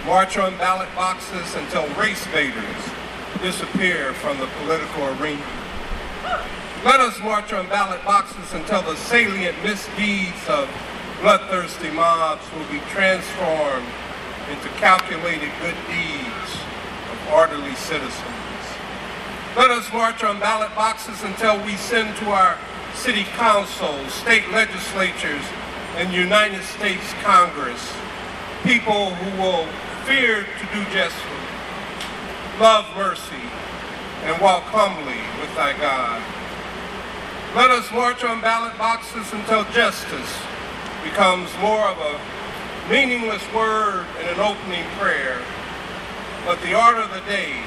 [0.06, 2.82] March on ballot boxes until race baiters
[3.42, 5.44] disappear from the political arena.
[6.84, 10.68] Let us march on ballot boxes until the salient misdeeds of
[11.20, 13.86] bloodthirsty mobs will be transformed
[14.50, 16.52] into calculated good deeds
[17.12, 18.39] of orderly citizens.
[19.60, 22.56] Let us march on ballot boxes until we send to our
[22.94, 25.44] city councils, state legislatures,
[25.96, 27.92] and United States Congress
[28.62, 29.66] people who will
[30.06, 31.44] fear to do justly,
[32.58, 33.44] love mercy,
[34.24, 36.24] and walk humbly with thy God.
[37.54, 40.40] Let us march on ballot boxes until justice
[41.04, 42.16] becomes more of a
[42.88, 45.36] meaningless word and an opening prayer,
[46.46, 47.60] but the order of the day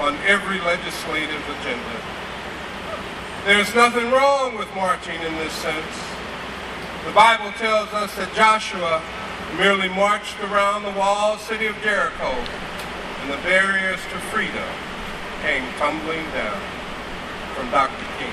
[0.00, 1.96] on every legislative agenda.
[3.44, 5.96] There's nothing wrong with marching in this sense.
[7.04, 9.02] The Bible tells us that Joshua
[9.58, 12.32] merely marched around the walled city of Jericho
[13.20, 14.68] and the barriers to freedom
[15.42, 16.60] came tumbling down
[17.54, 18.04] from Dr.
[18.18, 18.32] King.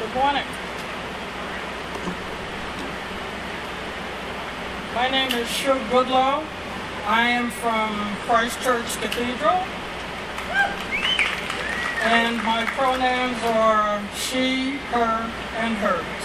[0.00, 0.44] Good morning.
[4.94, 5.08] My
[5.62, 6.42] is Goodlow.
[7.06, 7.90] I am from
[8.24, 9.60] Christ Church Cathedral.
[12.02, 16.22] And my pronouns are she, her, and hers.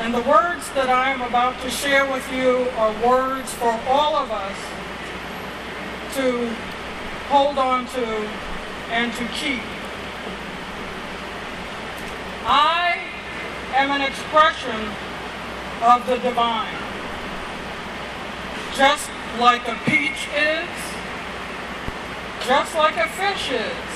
[0.00, 4.16] And the words that I am about to share with you are words for all
[4.16, 4.56] of us
[6.16, 6.48] to
[7.28, 8.06] hold on to
[8.90, 9.62] and to keep.
[12.44, 12.98] I
[13.74, 14.90] am an expression
[15.82, 16.87] of the divine.
[18.78, 19.10] Just
[19.40, 20.68] like a peach is,
[22.46, 23.88] just like a fish is.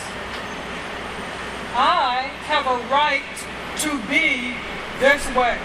[1.72, 3.22] I have a right
[3.78, 4.56] to be
[4.98, 5.56] this way.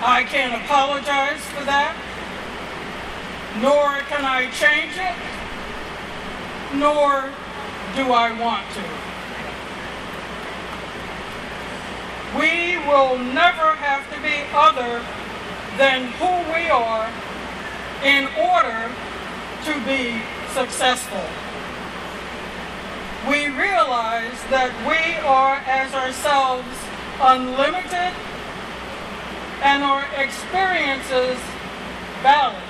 [0.00, 1.94] I can't apologize for that,
[3.60, 5.18] nor can I change it,
[6.80, 7.28] nor
[7.94, 8.82] do I want to.
[12.38, 15.04] We will never have to be other
[15.78, 17.08] than who we are
[18.04, 18.90] in order
[19.64, 20.20] to be
[20.52, 21.24] successful.
[23.28, 26.66] We realize that we are as ourselves
[27.20, 28.12] unlimited
[29.62, 31.38] and our experiences
[32.22, 32.62] valid.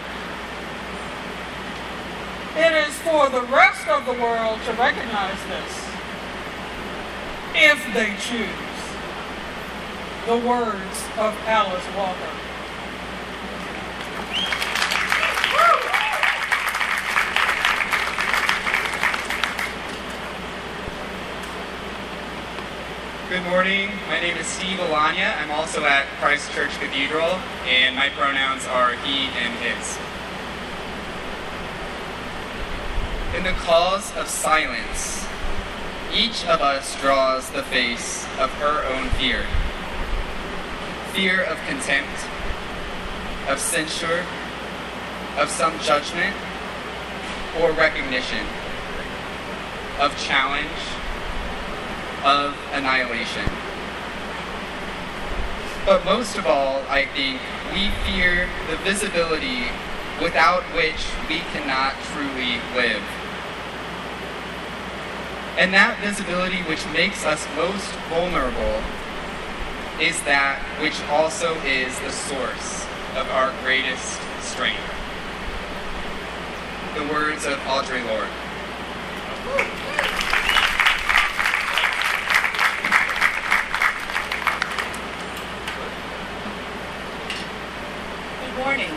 [2.54, 5.88] It is for the rest of the world to recognize this
[7.54, 8.72] if they choose
[10.26, 12.41] the words of Alice Walker.
[23.28, 23.90] Good morning.
[24.08, 25.36] My name is Steve Alanya.
[25.38, 29.98] I'm also at Christ Church Cathedral, and my pronouns are he and his.
[33.36, 35.26] In the cause of silence,
[36.14, 39.44] each of us draws the face of her own fear
[41.12, 42.24] fear of contempt,
[43.52, 44.24] of censure,
[45.36, 46.34] of some judgment
[47.60, 48.46] or recognition,
[50.00, 50.80] of challenge,
[52.24, 53.44] of annihilation.
[55.84, 57.42] But most of all, I think,
[57.74, 59.64] we fear the visibility
[60.22, 63.02] without which we cannot truly live.
[65.58, 68.80] And that visibility which makes us most vulnerable
[70.00, 74.80] is that which also is the source of our greatest strength.
[76.94, 78.28] The words of Audre Lorde.
[88.40, 88.90] Good morning.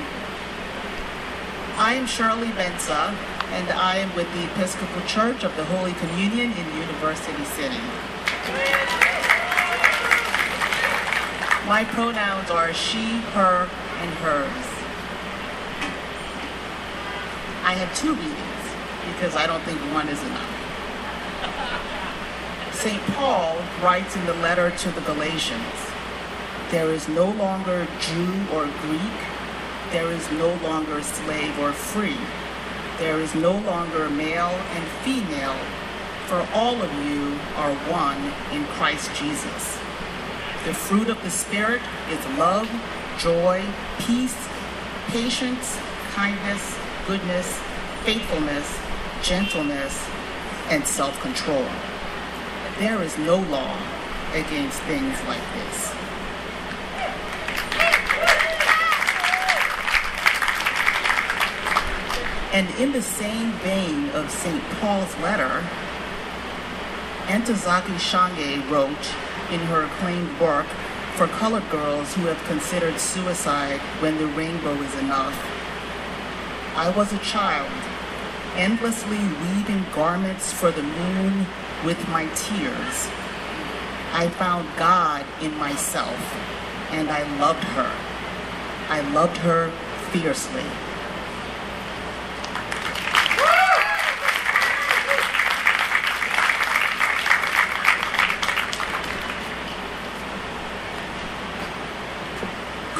[1.77, 3.13] I am Shirley Benza,
[3.51, 7.81] and I am with the Episcopal Church of the Holy Communion in University City.
[11.67, 13.67] My pronouns are she, her,
[14.01, 14.67] and hers.
[17.63, 18.65] I have two readings
[19.13, 20.51] because I don't think one is enough.
[22.73, 23.01] St.
[23.15, 25.85] Paul writes in the letter to the Galatians
[26.71, 29.17] there is no longer Jew or Greek,
[29.91, 32.17] there is no longer slave or free,
[32.97, 35.57] there is no longer male and female,
[36.25, 38.19] for all of you are one
[38.51, 39.77] in Christ Jesus.
[40.65, 42.67] The fruit of the Spirit is love,
[43.17, 43.63] joy,
[43.99, 44.35] peace,
[45.07, 45.77] patience,
[46.13, 47.59] kindness, goodness,
[48.03, 48.79] faithfulness,
[49.23, 50.07] gentleness,
[50.69, 51.65] and self control.
[52.79, 53.77] There is no law
[54.33, 55.95] against things like this.
[62.53, 64.63] And in the same vein of St.
[64.79, 65.61] Paul's letter,
[67.27, 70.67] Ntozake Shange wrote in her acclaimed work
[71.15, 75.33] for colored girls who have considered suicide when the rainbow is enough.
[76.75, 77.71] I was a child,
[78.57, 81.45] endlessly weaving garments for the moon
[81.85, 83.07] with my tears.
[84.11, 86.19] I found God in myself,
[86.91, 87.91] and I loved her.
[88.89, 89.71] I loved her
[90.11, 90.65] fiercely.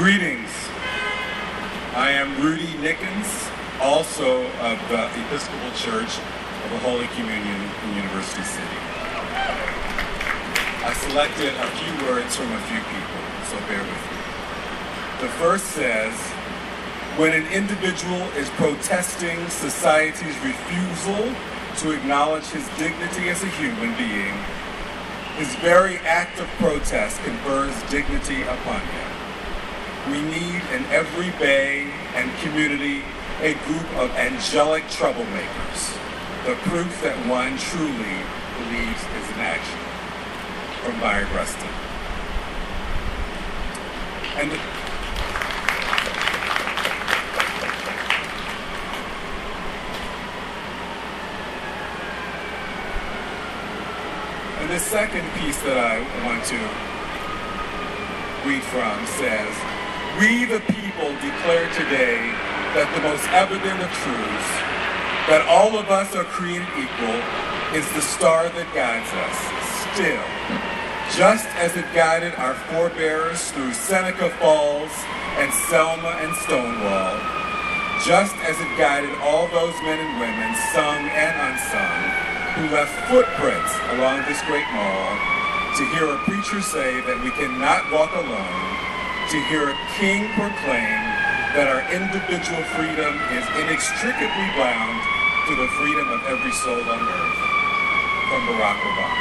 [0.05, 0.53] Greetings.
[1.97, 3.25] I am Rudy Nickens,
[3.81, 6.21] also of the Episcopal Church
[6.61, 8.77] of the Holy Communion in University City.
[10.85, 14.21] I selected a few words from a few people, so bear with me.
[15.25, 16.13] The first says,
[17.17, 21.33] when an individual is protesting society's refusal
[21.81, 24.37] to acknowledge his dignity as a human being,
[25.41, 29.14] his very act of protest confers dignity upon him.
[30.07, 33.01] We need in every bay and community
[33.41, 35.97] a group of angelic troublemakers,
[36.45, 38.21] the proof that one truly
[38.57, 39.79] believes is in action.
[40.83, 41.69] From Bayard Rustin.
[44.37, 44.51] And
[54.65, 56.57] And the second piece that I want to
[58.49, 59.74] read from says,
[60.15, 62.31] We the people declare today
[62.71, 64.51] that the most evident of truths,
[65.27, 67.19] that all of us are created equal,
[67.75, 69.37] is the star that guides us,
[69.91, 70.23] still,
[71.19, 74.95] just as it guided our forebears through Seneca Falls
[75.35, 77.19] and Selma and Stonewall,
[78.07, 81.99] just as it guided all those men and women, sung and unsung,
[82.55, 85.11] who left footprints along this great mall
[85.75, 88.74] to hear a preacher say that we cannot walk alone,
[89.31, 91.01] to hear a king proclaim
[91.57, 95.01] that our individual freedom is inextricably bound
[95.49, 97.39] to the freedom of every soul on earth.
[98.29, 99.17] From Barack Obama.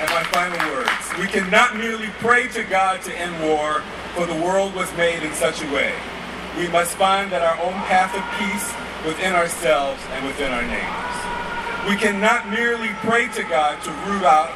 [0.00, 1.04] And my final words.
[1.20, 3.82] We cannot merely pray to God to end war,
[4.14, 5.92] for the world was made in such a way.
[6.56, 8.72] We must find that our own path of peace
[9.04, 11.08] within ourselves and within our neighbors.
[11.88, 14.50] We cannot merely pray to God to root out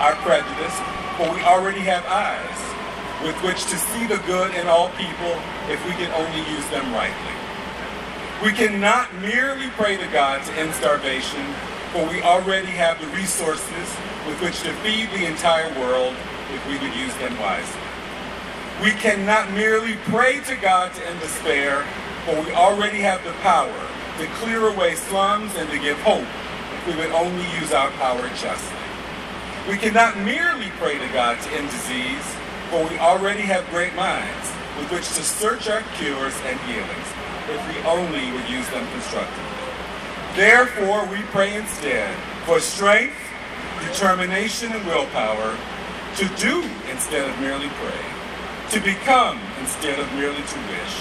[0.00, 0.76] our prejudice,
[1.16, 2.60] for we already have eyes
[3.22, 5.34] with which to see the good in all people
[5.70, 7.34] if we can only use them rightly.
[8.42, 11.42] We cannot merely pray to God to end starvation,
[11.92, 13.88] for we already have the resources
[14.26, 16.14] with which to feed the entire world
[16.52, 17.80] if we would use them wisely.
[18.82, 21.86] We cannot merely pray to God to end despair,
[22.26, 23.72] for we already have the power
[24.18, 26.26] to clear away slums and to give hope
[26.74, 28.73] if we would only use our power justly.
[29.68, 32.24] We cannot merely pray to God to end disease,
[32.68, 37.08] for we already have great minds with which to search our cures and healings
[37.48, 39.40] if we only would use them constructively.
[40.36, 43.16] Therefore, we pray instead for strength,
[43.88, 45.56] determination, and willpower
[46.16, 48.04] to do instead of merely pray,
[48.70, 50.94] to become instead of merely to wish,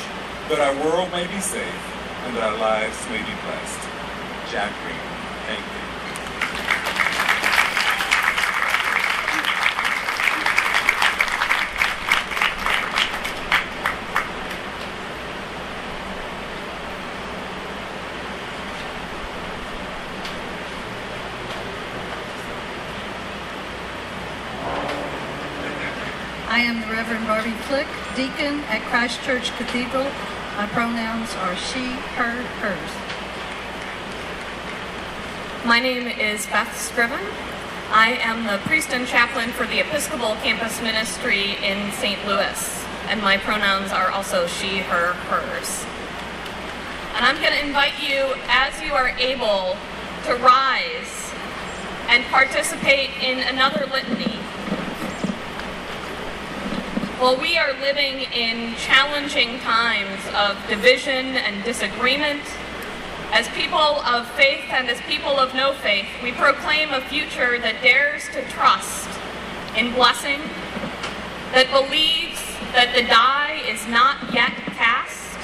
[0.48, 1.84] that our world may be safe
[2.24, 3.82] and that our lives may be blessed.
[4.50, 4.96] Jack Green,
[5.48, 5.84] thank you.
[26.46, 30.06] I am the Reverend Barbie Flick, deacon at Christ Church Cathedral.
[30.58, 32.90] My pronouns are she, her, hers.
[35.64, 37.24] My name is Beth Scriven.
[37.92, 42.26] I am the priest and chaplain for the Episcopal Campus Ministry in St.
[42.26, 45.86] Louis, and my pronouns are also she, her, hers.
[47.16, 49.78] And I'm going to invite you, as you are able,
[50.26, 51.32] to rise
[52.08, 54.43] and participate in another litany.
[57.24, 62.42] While we are living in challenging times of division and disagreement,
[63.32, 67.82] as people of faith and as people of no faith, we proclaim a future that
[67.82, 69.08] dares to trust
[69.78, 70.42] in blessing,
[71.54, 72.44] that believes
[72.74, 75.40] that the die is not yet cast,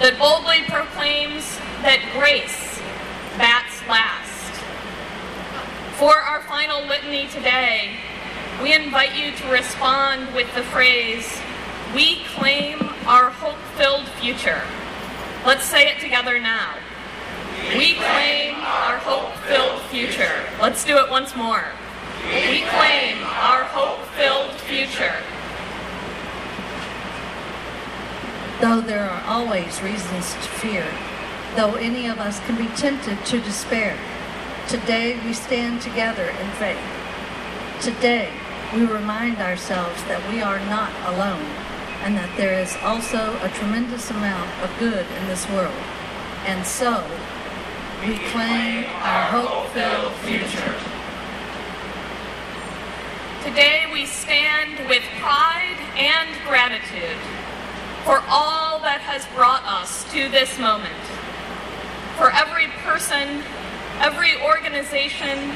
[0.00, 2.80] that boldly proclaims that grace
[3.36, 4.32] bats last.
[5.98, 7.98] For our final litany today,
[8.62, 11.40] we invite you to respond with the phrase,
[11.94, 14.60] We claim our hope filled future.
[15.46, 16.74] Let's say it together now.
[17.76, 20.44] We claim our hope filled future.
[20.60, 21.64] Let's do it once more.
[22.24, 25.14] We claim our hope filled future.
[28.60, 30.86] Though there are always reasons to fear,
[31.54, 33.96] though any of us can be tempted to despair,
[34.68, 36.78] today we stand together in faith.
[37.80, 38.30] Today
[38.74, 41.46] we remind ourselves that we are not alone
[42.02, 45.74] and that there is also a tremendous amount of good in this world.
[46.46, 47.02] And so,
[48.02, 50.74] we claim our hope-filled future.
[53.42, 57.18] Today we stand with pride and gratitude
[58.04, 61.02] for all that has brought us to this moment.
[62.18, 63.42] For every person,
[63.98, 65.54] every organization,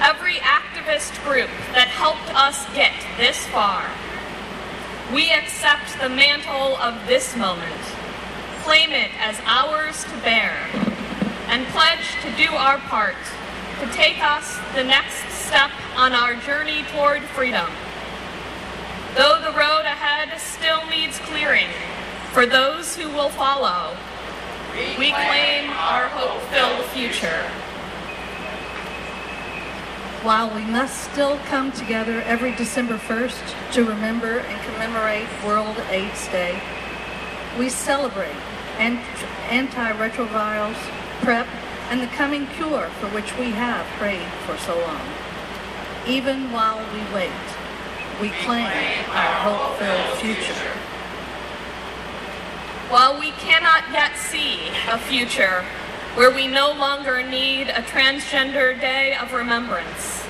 [0.00, 0.38] every
[0.80, 3.84] activist group that helped us get this far.
[5.12, 7.80] We accept the mantle of this moment,
[8.62, 10.56] claim it as ours to bear,
[11.48, 13.16] and pledge to do our part
[13.80, 17.68] to take us the next step on our journey toward freedom.
[19.16, 21.68] Though the road ahead still needs clearing
[22.32, 23.96] for those who will follow,
[24.98, 27.44] we claim our hope-filled future.
[30.22, 36.28] While we must still come together every December 1st to remember and commemorate World AIDS
[36.28, 36.60] Day,
[37.58, 38.36] we celebrate
[38.76, 39.00] ant-
[39.48, 40.76] antiretrovirals,
[41.22, 41.46] PrEP,
[41.88, 45.00] and the coming cure for which we have prayed for so long.
[46.06, 47.32] Even while we wait,
[48.20, 48.68] we claim
[49.08, 50.70] our hope-filled future.
[52.90, 55.64] While we cannot yet see a future
[56.14, 60.24] where we no longer need a transgender day of remembrance,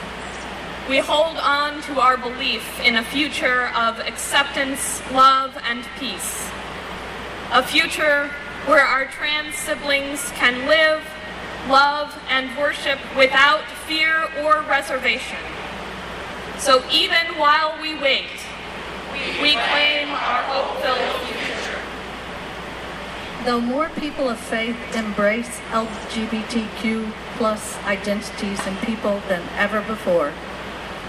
[0.88, 6.50] we hold on to our belief in a future of acceptance, love, and peace.
[7.52, 8.30] A future
[8.66, 11.02] where our trans siblings can live,
[11.68, 15.38] love, and worship without fear or reservation.
[16.58, 18.28] So even while we wait,
[19.40, 21.39] we claim our hope-filled future.
[23.45, 30.34] Though more people of faith embrace LGBTQ plus identities and people than ever before,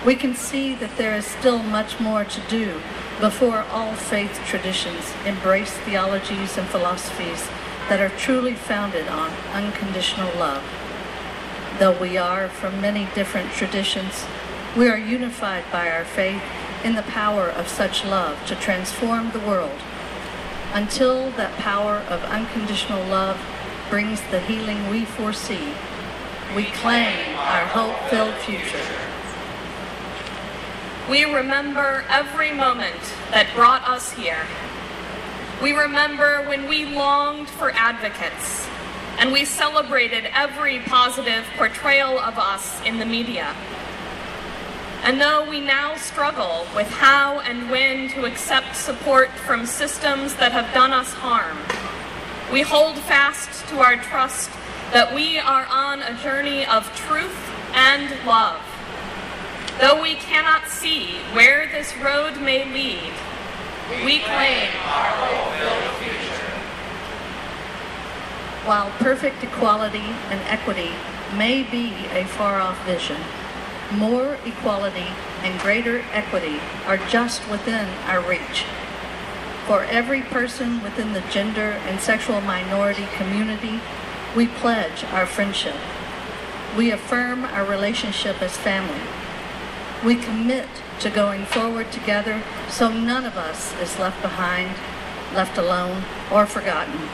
[0.06, 2.80] we can see that there is still much more to do
[3.20, 7.50] before all faith traditions embrace theologies and philosophies
[7.90, 10.64] that are truly founded on unconditional love.
[11.80, 14.26] Though we are from many different traditions,
[14.78, 16.42] we are unified by our faith
[16.86, 19.82] in the power of such love to transform the world
[20.74, 23.40] until that power of unconditional love
[23.90, 25.74] brings the healing we foresee,
[26.56, 28.80] we claim our hope-filled future.
[31.10, 33.02] We remember every moment
[33.32, 34.46] that brought us here.
[35.62, 38.68] We remember when we longed for advocates,
[39.20, 43.54] and we celebrated every positive portrayal of us in the media.
[45.04, 50.52] And though we now struggle with how and when to accept support from systems that
[50.52, 51.58] have done us harm,
[52.54, 54.52] we hold fast to our trust
[54.94, 57.36] that we are on a journey of truth
[57.74, 58.62] and love.
[59.80, 63.14] Though we cannot see where this road may lead,
[64.06, 66.52] we claim our hope-filled future.
[68.68, 70.92] While perfect equality and equity
[71.36, 73.18] may be a far-off vision,
[73.92, 75.08] more equality
[75.44, 78.66] and greater equity are just within our reach.
[79.68, 83.80] For every person within the gender and sexual minority community,
[84.36, 85.76] we pledge our friendship.
[86.78, 89.02] We affirm our relationship as family.
[90.04, 90.68] We commit
[91.02, 94.76] to going forward together so none of us is left behind,
[95.36, 97.10] left alone, or forgotten.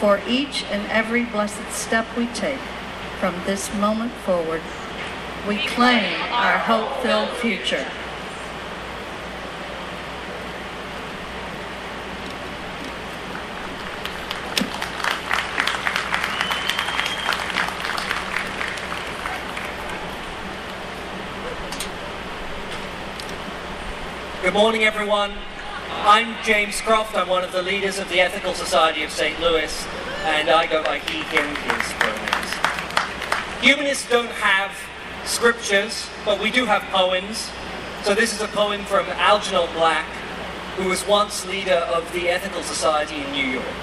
[0.00, 2.58] For each and every blessed step we take
[3.20, 4.60] from this moment forward,
[5.46, 7.86] we claim our hope-filled future.
[24.40, 25.32] Good morning, everyone.
[26.04, 27.14] I'm James Croft.
[27.16, 29.38] I'm one of the leaders of the Ethical Society of St.
[29.40, 29.86] Louis,
[30.24, 33.60] and I go by he, him, his pronouns.
[33.62, 34.72] Humanists don't have
[35.24, 37.50] scriptures, but we do have poems.
[38.02, 40.06] So this is a poem from Algernon Black,
[40.76, 43.76] who was once leader of the Ethical Society in New York.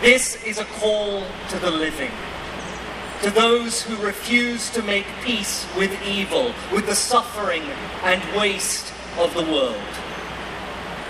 [0.00, 2.10] This is a call to the living
[3.22, 7.62] to those who refuse to make peace with evil, with the suffering
[8.02, 9.76] and waste of the world.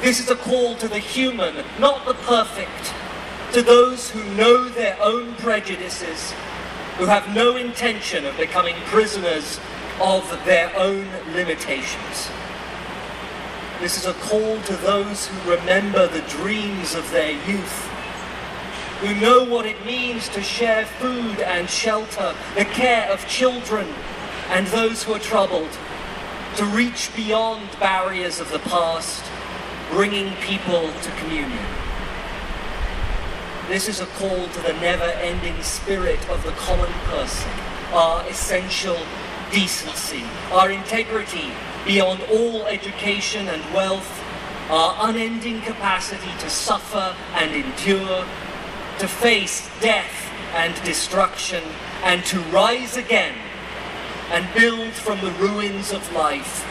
[0.03, 2.93] This is a call to the human, not the perfect,
[3.55, 6.35] to those who know their own prejudices,
[6.99, 9.59] who have no intention of becoming prisoners
[10.01, 12.31] of their own limitations.
[13.81, 17.89] This is a call to those who remember the dreams of their youth
[19.03, 23.85] who know what it means to share food and shelter, the care of children
[24.49, 25.77] and those who are troubled,
[26.55, 29.25] to reach beyond barriers of the past,
[29.91, 31.82] bringing people to communion.
[33.69, 37.49] This is a call to the never-ending spirit of the common person,
[37.93, 38.99] our essential
[39.53, 41.53] decency, our integrity
[41.87, 44.21] beyond all education and wealth,
[44.69, 48.27] our unending capacity to suffer and endure,
[48.99, 51.63] to face death and destruction,
[52.03, 53.35] and to rise again
[54.31, 56.67] and build from the ruins of life.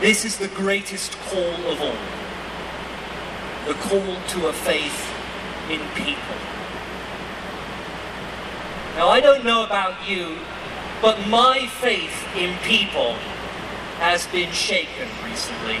[0.00, 1.96] This is the greatest call of all.
[3.66, 5.13] The call to a faith
[5.70, 6.36] in people.
[8.96, 10.38] Now, I don't know about you,
[11.02, 13.14] but my faith in people
[13.98, 15.78] has been shaken recently.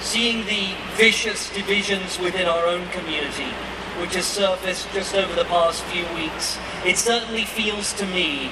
[0.00, 3.52] Seeing the vicious divisions within our own community,
[4.00, 8.50] which has surfaced just over the past few weeks, it certainly feels to me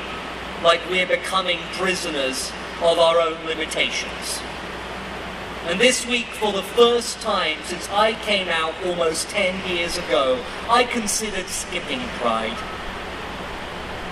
[0.62, 2.52] like we're becoming prisoners
[2.82, 4.40] of our own limitations.
[5.66, 10.42] And this week, for the first time since I came out almost 10 years ago,
[10.68, 12.56] I considered skipping Pride.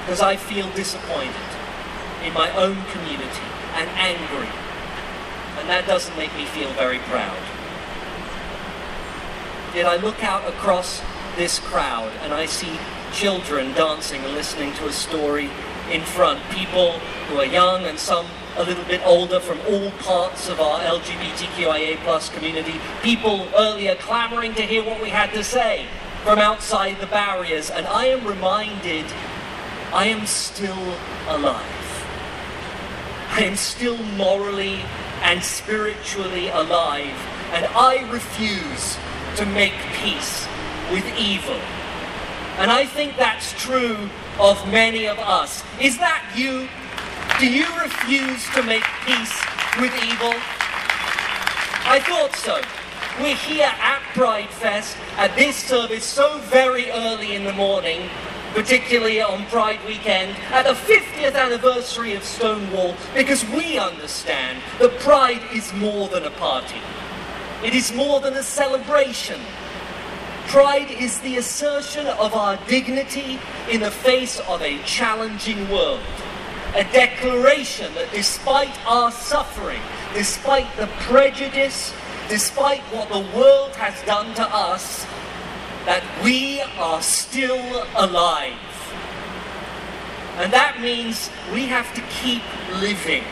[0.03, 1.35] Because I feel disappointed
[2.23, 4.49] in my own community and angry.
[5.59, 7.39] And that doesn't make me feel very proud.
[9.75, 11.01] Yet I look out across
[11.37, 12.79] this crowd and I see
[13.13, 15.51] children dancing and listening to a story
[15.91, 16.41] in front.
[16.51, 16.93] People
[17.29, 18.27] who are young and some
[18.57, 22.75] a little bit older from all parts of our LGBTQIA plus community.
[23.03, 25.87] People earlier clamoring to hear what we had to say
[26.25, 27.71] from outside the barriers.
[27.71, 29.07] And I am reminded
[29.93, 30.97] I am still
[31.29, 31.65] alive.
[33.31, 34.81] I am still morally
[35.23, 37.17] and spiritually alive.
[37.53, 38.99] And I refuse
[39.37, 40.47] to make peace
[40.91, 41.61] with evil.
[42.59, 45.65] And I think that's true of many of us.
[45.81, 46.69] Is that you?
[47.41, 49.35] Do you refuse to make peace
[49.81, 50.35] with evil?
[51.87, 52.61] I thought so.
[53.21, 58.09] We're here at Pride Fest at this service so very early in the morning,
[58.55, 65.43] particularly on Pride weekend, at the 50th anniversary of Stonewall, because we understand that Pride
[65.53, 66.81] is more than a party.
[67.65, 69.41] It is more than a celebration.
[70.49, 73.39] Pride is the assertion of our dignity
[73.71, 76.01] in the face of a challenging world.
[76.75, 79.83] A declaration that despite our suffering,
[80.15, 81.93] despite the prejudice,
[82.31, 85.05] despite what the world has done to us,
[85.85, 88.57] that we are still alive.
[90.39, 92.43] And that means we have to keep
[92.81, 93.25] living.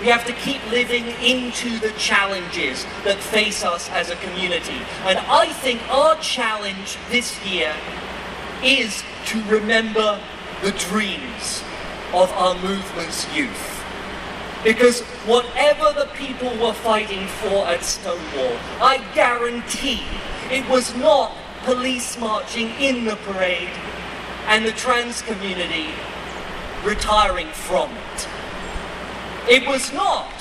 [0.00, 4.80] We have to keep living into the challenges that face us as a community.
[5.04, 7.76] And I think our challenge this year
[8.64, 10.18] is to remember
[10.62, 11.62] the dreams
[12.14, 13.84] of our movement's youth.
[14.64, 20.02] Because whatever the people were fighting for at Stonewall, I guarantee
[20.50, 23.68] it was not police marching in the parade
[24.46, 25.88] and the trans community
[26.84, 28.28] retiring from it.
[29.50, 30.32] It was not.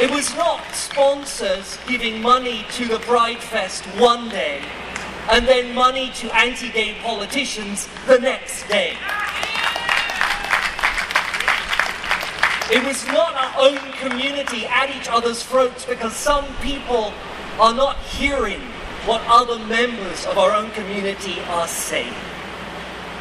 [0.00, 4.62] It was not sponsors giving money to the Pride Fest one day
[5.28, 8.96] and then money to anti-gay politicians the next day.
[12.70, 17.12] It was not our own community at each other's throats because some people
[17.58, 18.60] are not hearing
[19.04, 22.14] what other members of our own community are saying.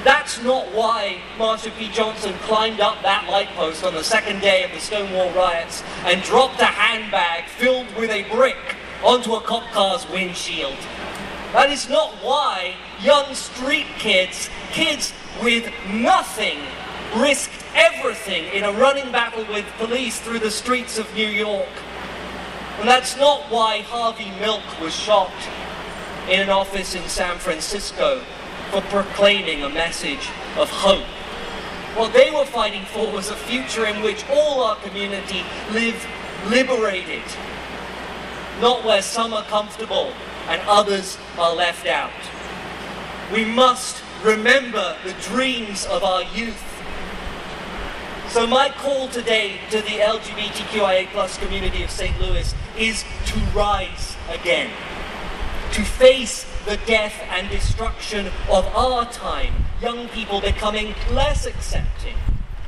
[0.04, 1.88] That's not why Marsha P.
[1.90, 6.24] Johnson climbed up that light post on the second day of the Stonewall riots and
[6.24, 8.58] dropped a handbag filled with a brick
[9.04, 10.78] onto a cop car's windshield.
[11.54, 16.58] That is not why young street kids, kids with nothing,
[17.16, 21.70] risked everything in a running battle with police through the streets of New York.
[22.80, 25.32] And that's not why Harvey Milk was shot
[26.28, 28.24] in an office in San Francisco
[28.72, 31.04] for proclaiming a message of hope.
[31.98, 35.44] What they were fighting for was a future in which all our community
[35.74, 36.08] live
[36.48, 37.24] liberated,
[38.62, 40.14] not where some are comfortable
[40.48, 42.12] and others are left out.
[43.34, 46.64] We must remember the dreams of our youth.
[48.30, 52.18] So my call today to the LGBTQIA plus community of St.
[52.22, 54.70] Louis is to rise again,
[55.74, 62.16] to face the death and destruction of our time, young people becoming less accepting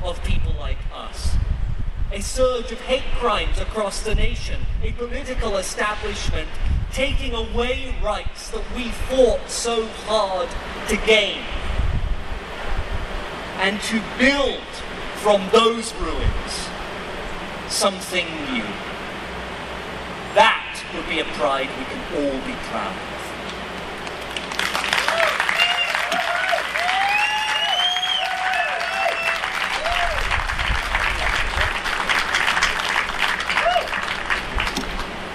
[0.02, 1.36] of people like us.
[2.12, 6.48] A surge of hate crimes across the nation, a political establishment
[6.92, 10.48] taking away rights that we fought so hard
[10.88, 11.42] to gain.
[13.58, 14.62] And to build
[15.22, 16.68] from those ruins
[17.68, 18.64] something new.
[20.34, 23.13] That would be a pride we can all be proud of.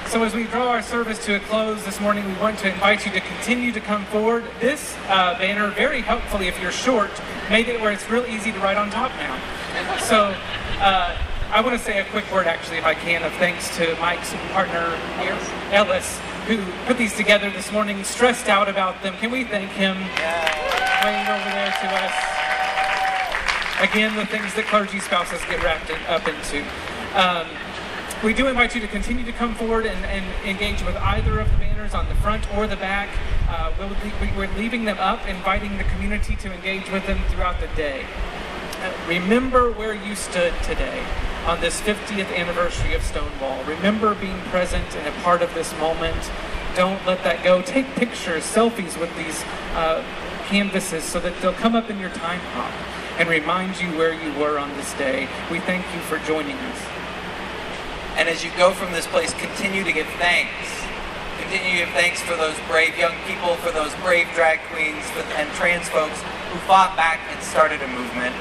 [0.10, 3.06] So as we draw our service to a close this morning, we want to invite
[3.06, 4.44] you to continue to come forward.
[4.60, 7.12] This uh, banner, very helpfully, if you're short,
[7.48, 9.38] made it where it's real easy to write on top now.
[10.00, 10.36] So
[10.82, 11.16] uh,
[11.52, 14.34] I want to say a quick word, actually, if I can, of thanks to Mike's
[14.52, 15.38] partner here,
[15.72, 16.58] Ellis, who
[16.88, 19.14] put these together this morning, stressed out about them.
[19.18, 19.96] Can we thank him?
[21.06, 22.16] Waving over there to us.
[23.80, 26.66] Again, the things that clergy spouses get wrapped in, up into.
[27.14, 27.46] Um,
[28.24, 31.50] we do invite you to continue to come forward and, and engage with either of
[31.52, 33.08] the banners on the front or the back.
[33.48, 33.90] Uh, we'll,
[34.22, 38.06] we- we're leaving them up, inviting the community to engage with them throughout the day.
[38.82, 41.04] Uh, remember where you stood today
[41.46, 43.64] on this 50th anniversary of Stonewall.
[43.64, 46.30] Remember being present and a part of this moment.
[46.76, 47.62] Don't let that go.
[47.62, 49.44] Take pictures, selfies with these
[49.76, 50.04] uh,
[50.48, 52.42] canvases so that they'll come up in your time
[53.18, 55.28] and remind you where you were on this day.
[55.50, 56.99] We thank you for joining us.
[58.20, 60.52] And as you go from this place, continue to give thanks.
[61.40, 65.06] Continue to give thanks for those brave young people, for those brave drag queens
[65.40, 66.20] and trans folks
[66.52, 68.36] who fought back and started a movement.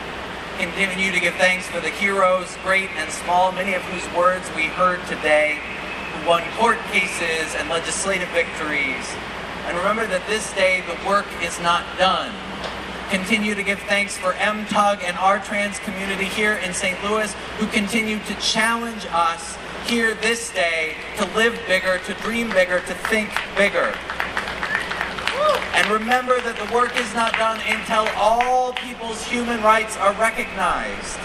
[0.58, 4.64] Continue to give thanks for the heroes, great and small, many of whose words we
[4.66, 5.60] heard today,
[6.10, 9.06] who won court cases and legislative victories.
[9.70, 12.34] And remember that this day the work is not done.
[13.10, 16.98] Continue to give thanks for MTUG and our trans community here in St.
[17.04, 19.56] Louis who continue to challenge us
[19.88, 23.96] here this day to live bigger, to dream bigger, to think bigger.
[25.72, 31.16] And remember that the work is not done until all people's human rights are recognized.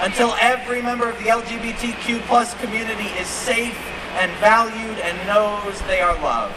[0.00, 3.78] Until every member of the LGBTQ plus community is safe
[4.18, 6.56] and valued and knows they are loved.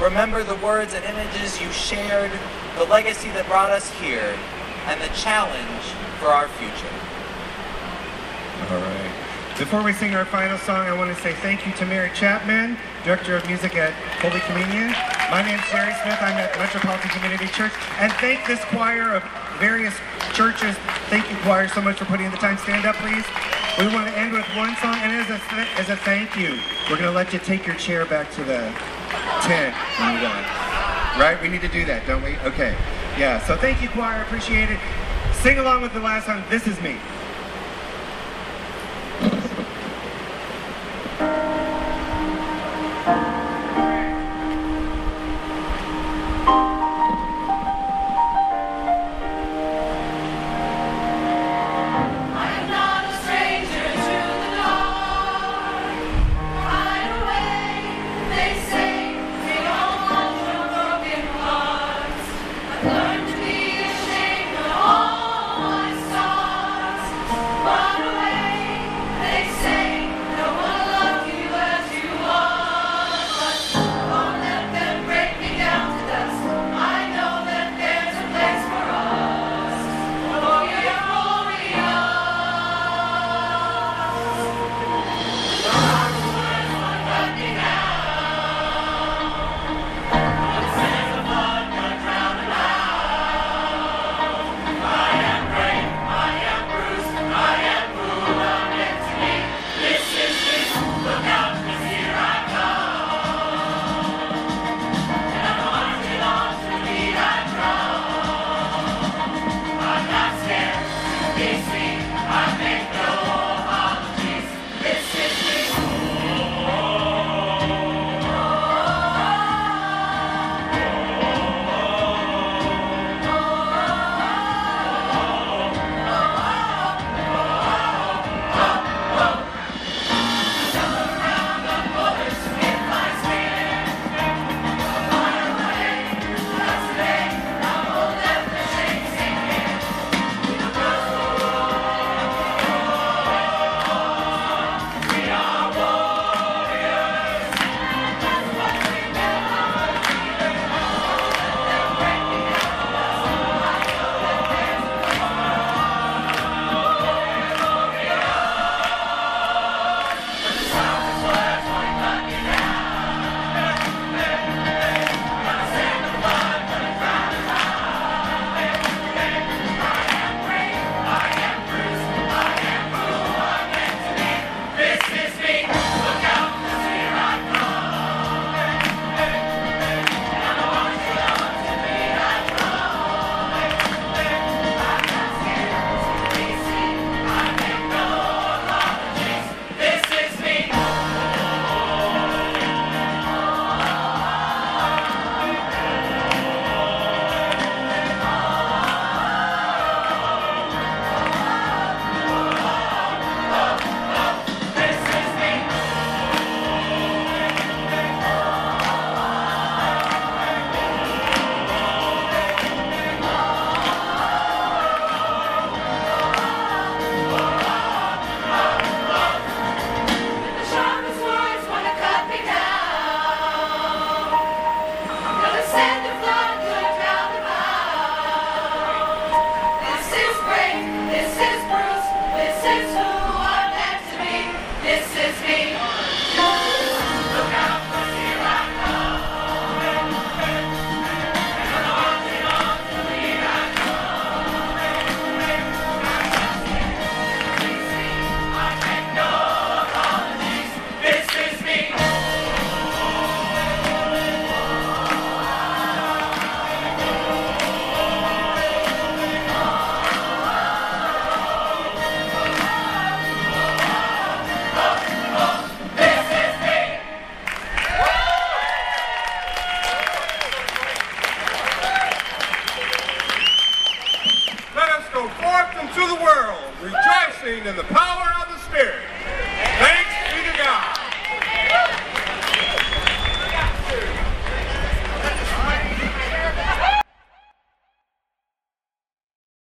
[0.00, 2.30] Remember the words and images you shared,
[2.78, 4.34] the legacy that brought us here,
[4.86, 5.84] and the challenge
[6.18, 6.94] for our future.
[8.72, 9.19] All right.
[9.60, 12.78] Before we sing our final song, I want to say thank you to Mary Chapman,
[13.04, 13.92] Director of Music at
[14.24, 14.88] Holy Communion.
[15.28, 16.16] My name's Jerry Smith.
[16.16, 17.70] I'm at Metropolitan Community Church.
[18.00, 19.22] And thank this choir of
[19.60, 19.92] various
[20.32, 20.74] churches.
[21.12, 22.56] Thank you, choir, so much for putting in the time.
[22.56, 23.28] Stand up, please.
[23.76, 26.56] We want to end with one song, and as a, th- as a thank you,
[26.88, 28.72] we're going to let you take your chair back to the
[29.44, 31.20] tent when you're.
[31.20, 31.36] Right?
[31.36, 32.40] We need to do that, don't we?
[32.48, 32.72] Okay.
[33.20, 34.22] Yeah, so thank you, choir.
[34.22, 34.80] Appreciate it.
[35.34, 36.96] Sing along with the last song, This Is Me.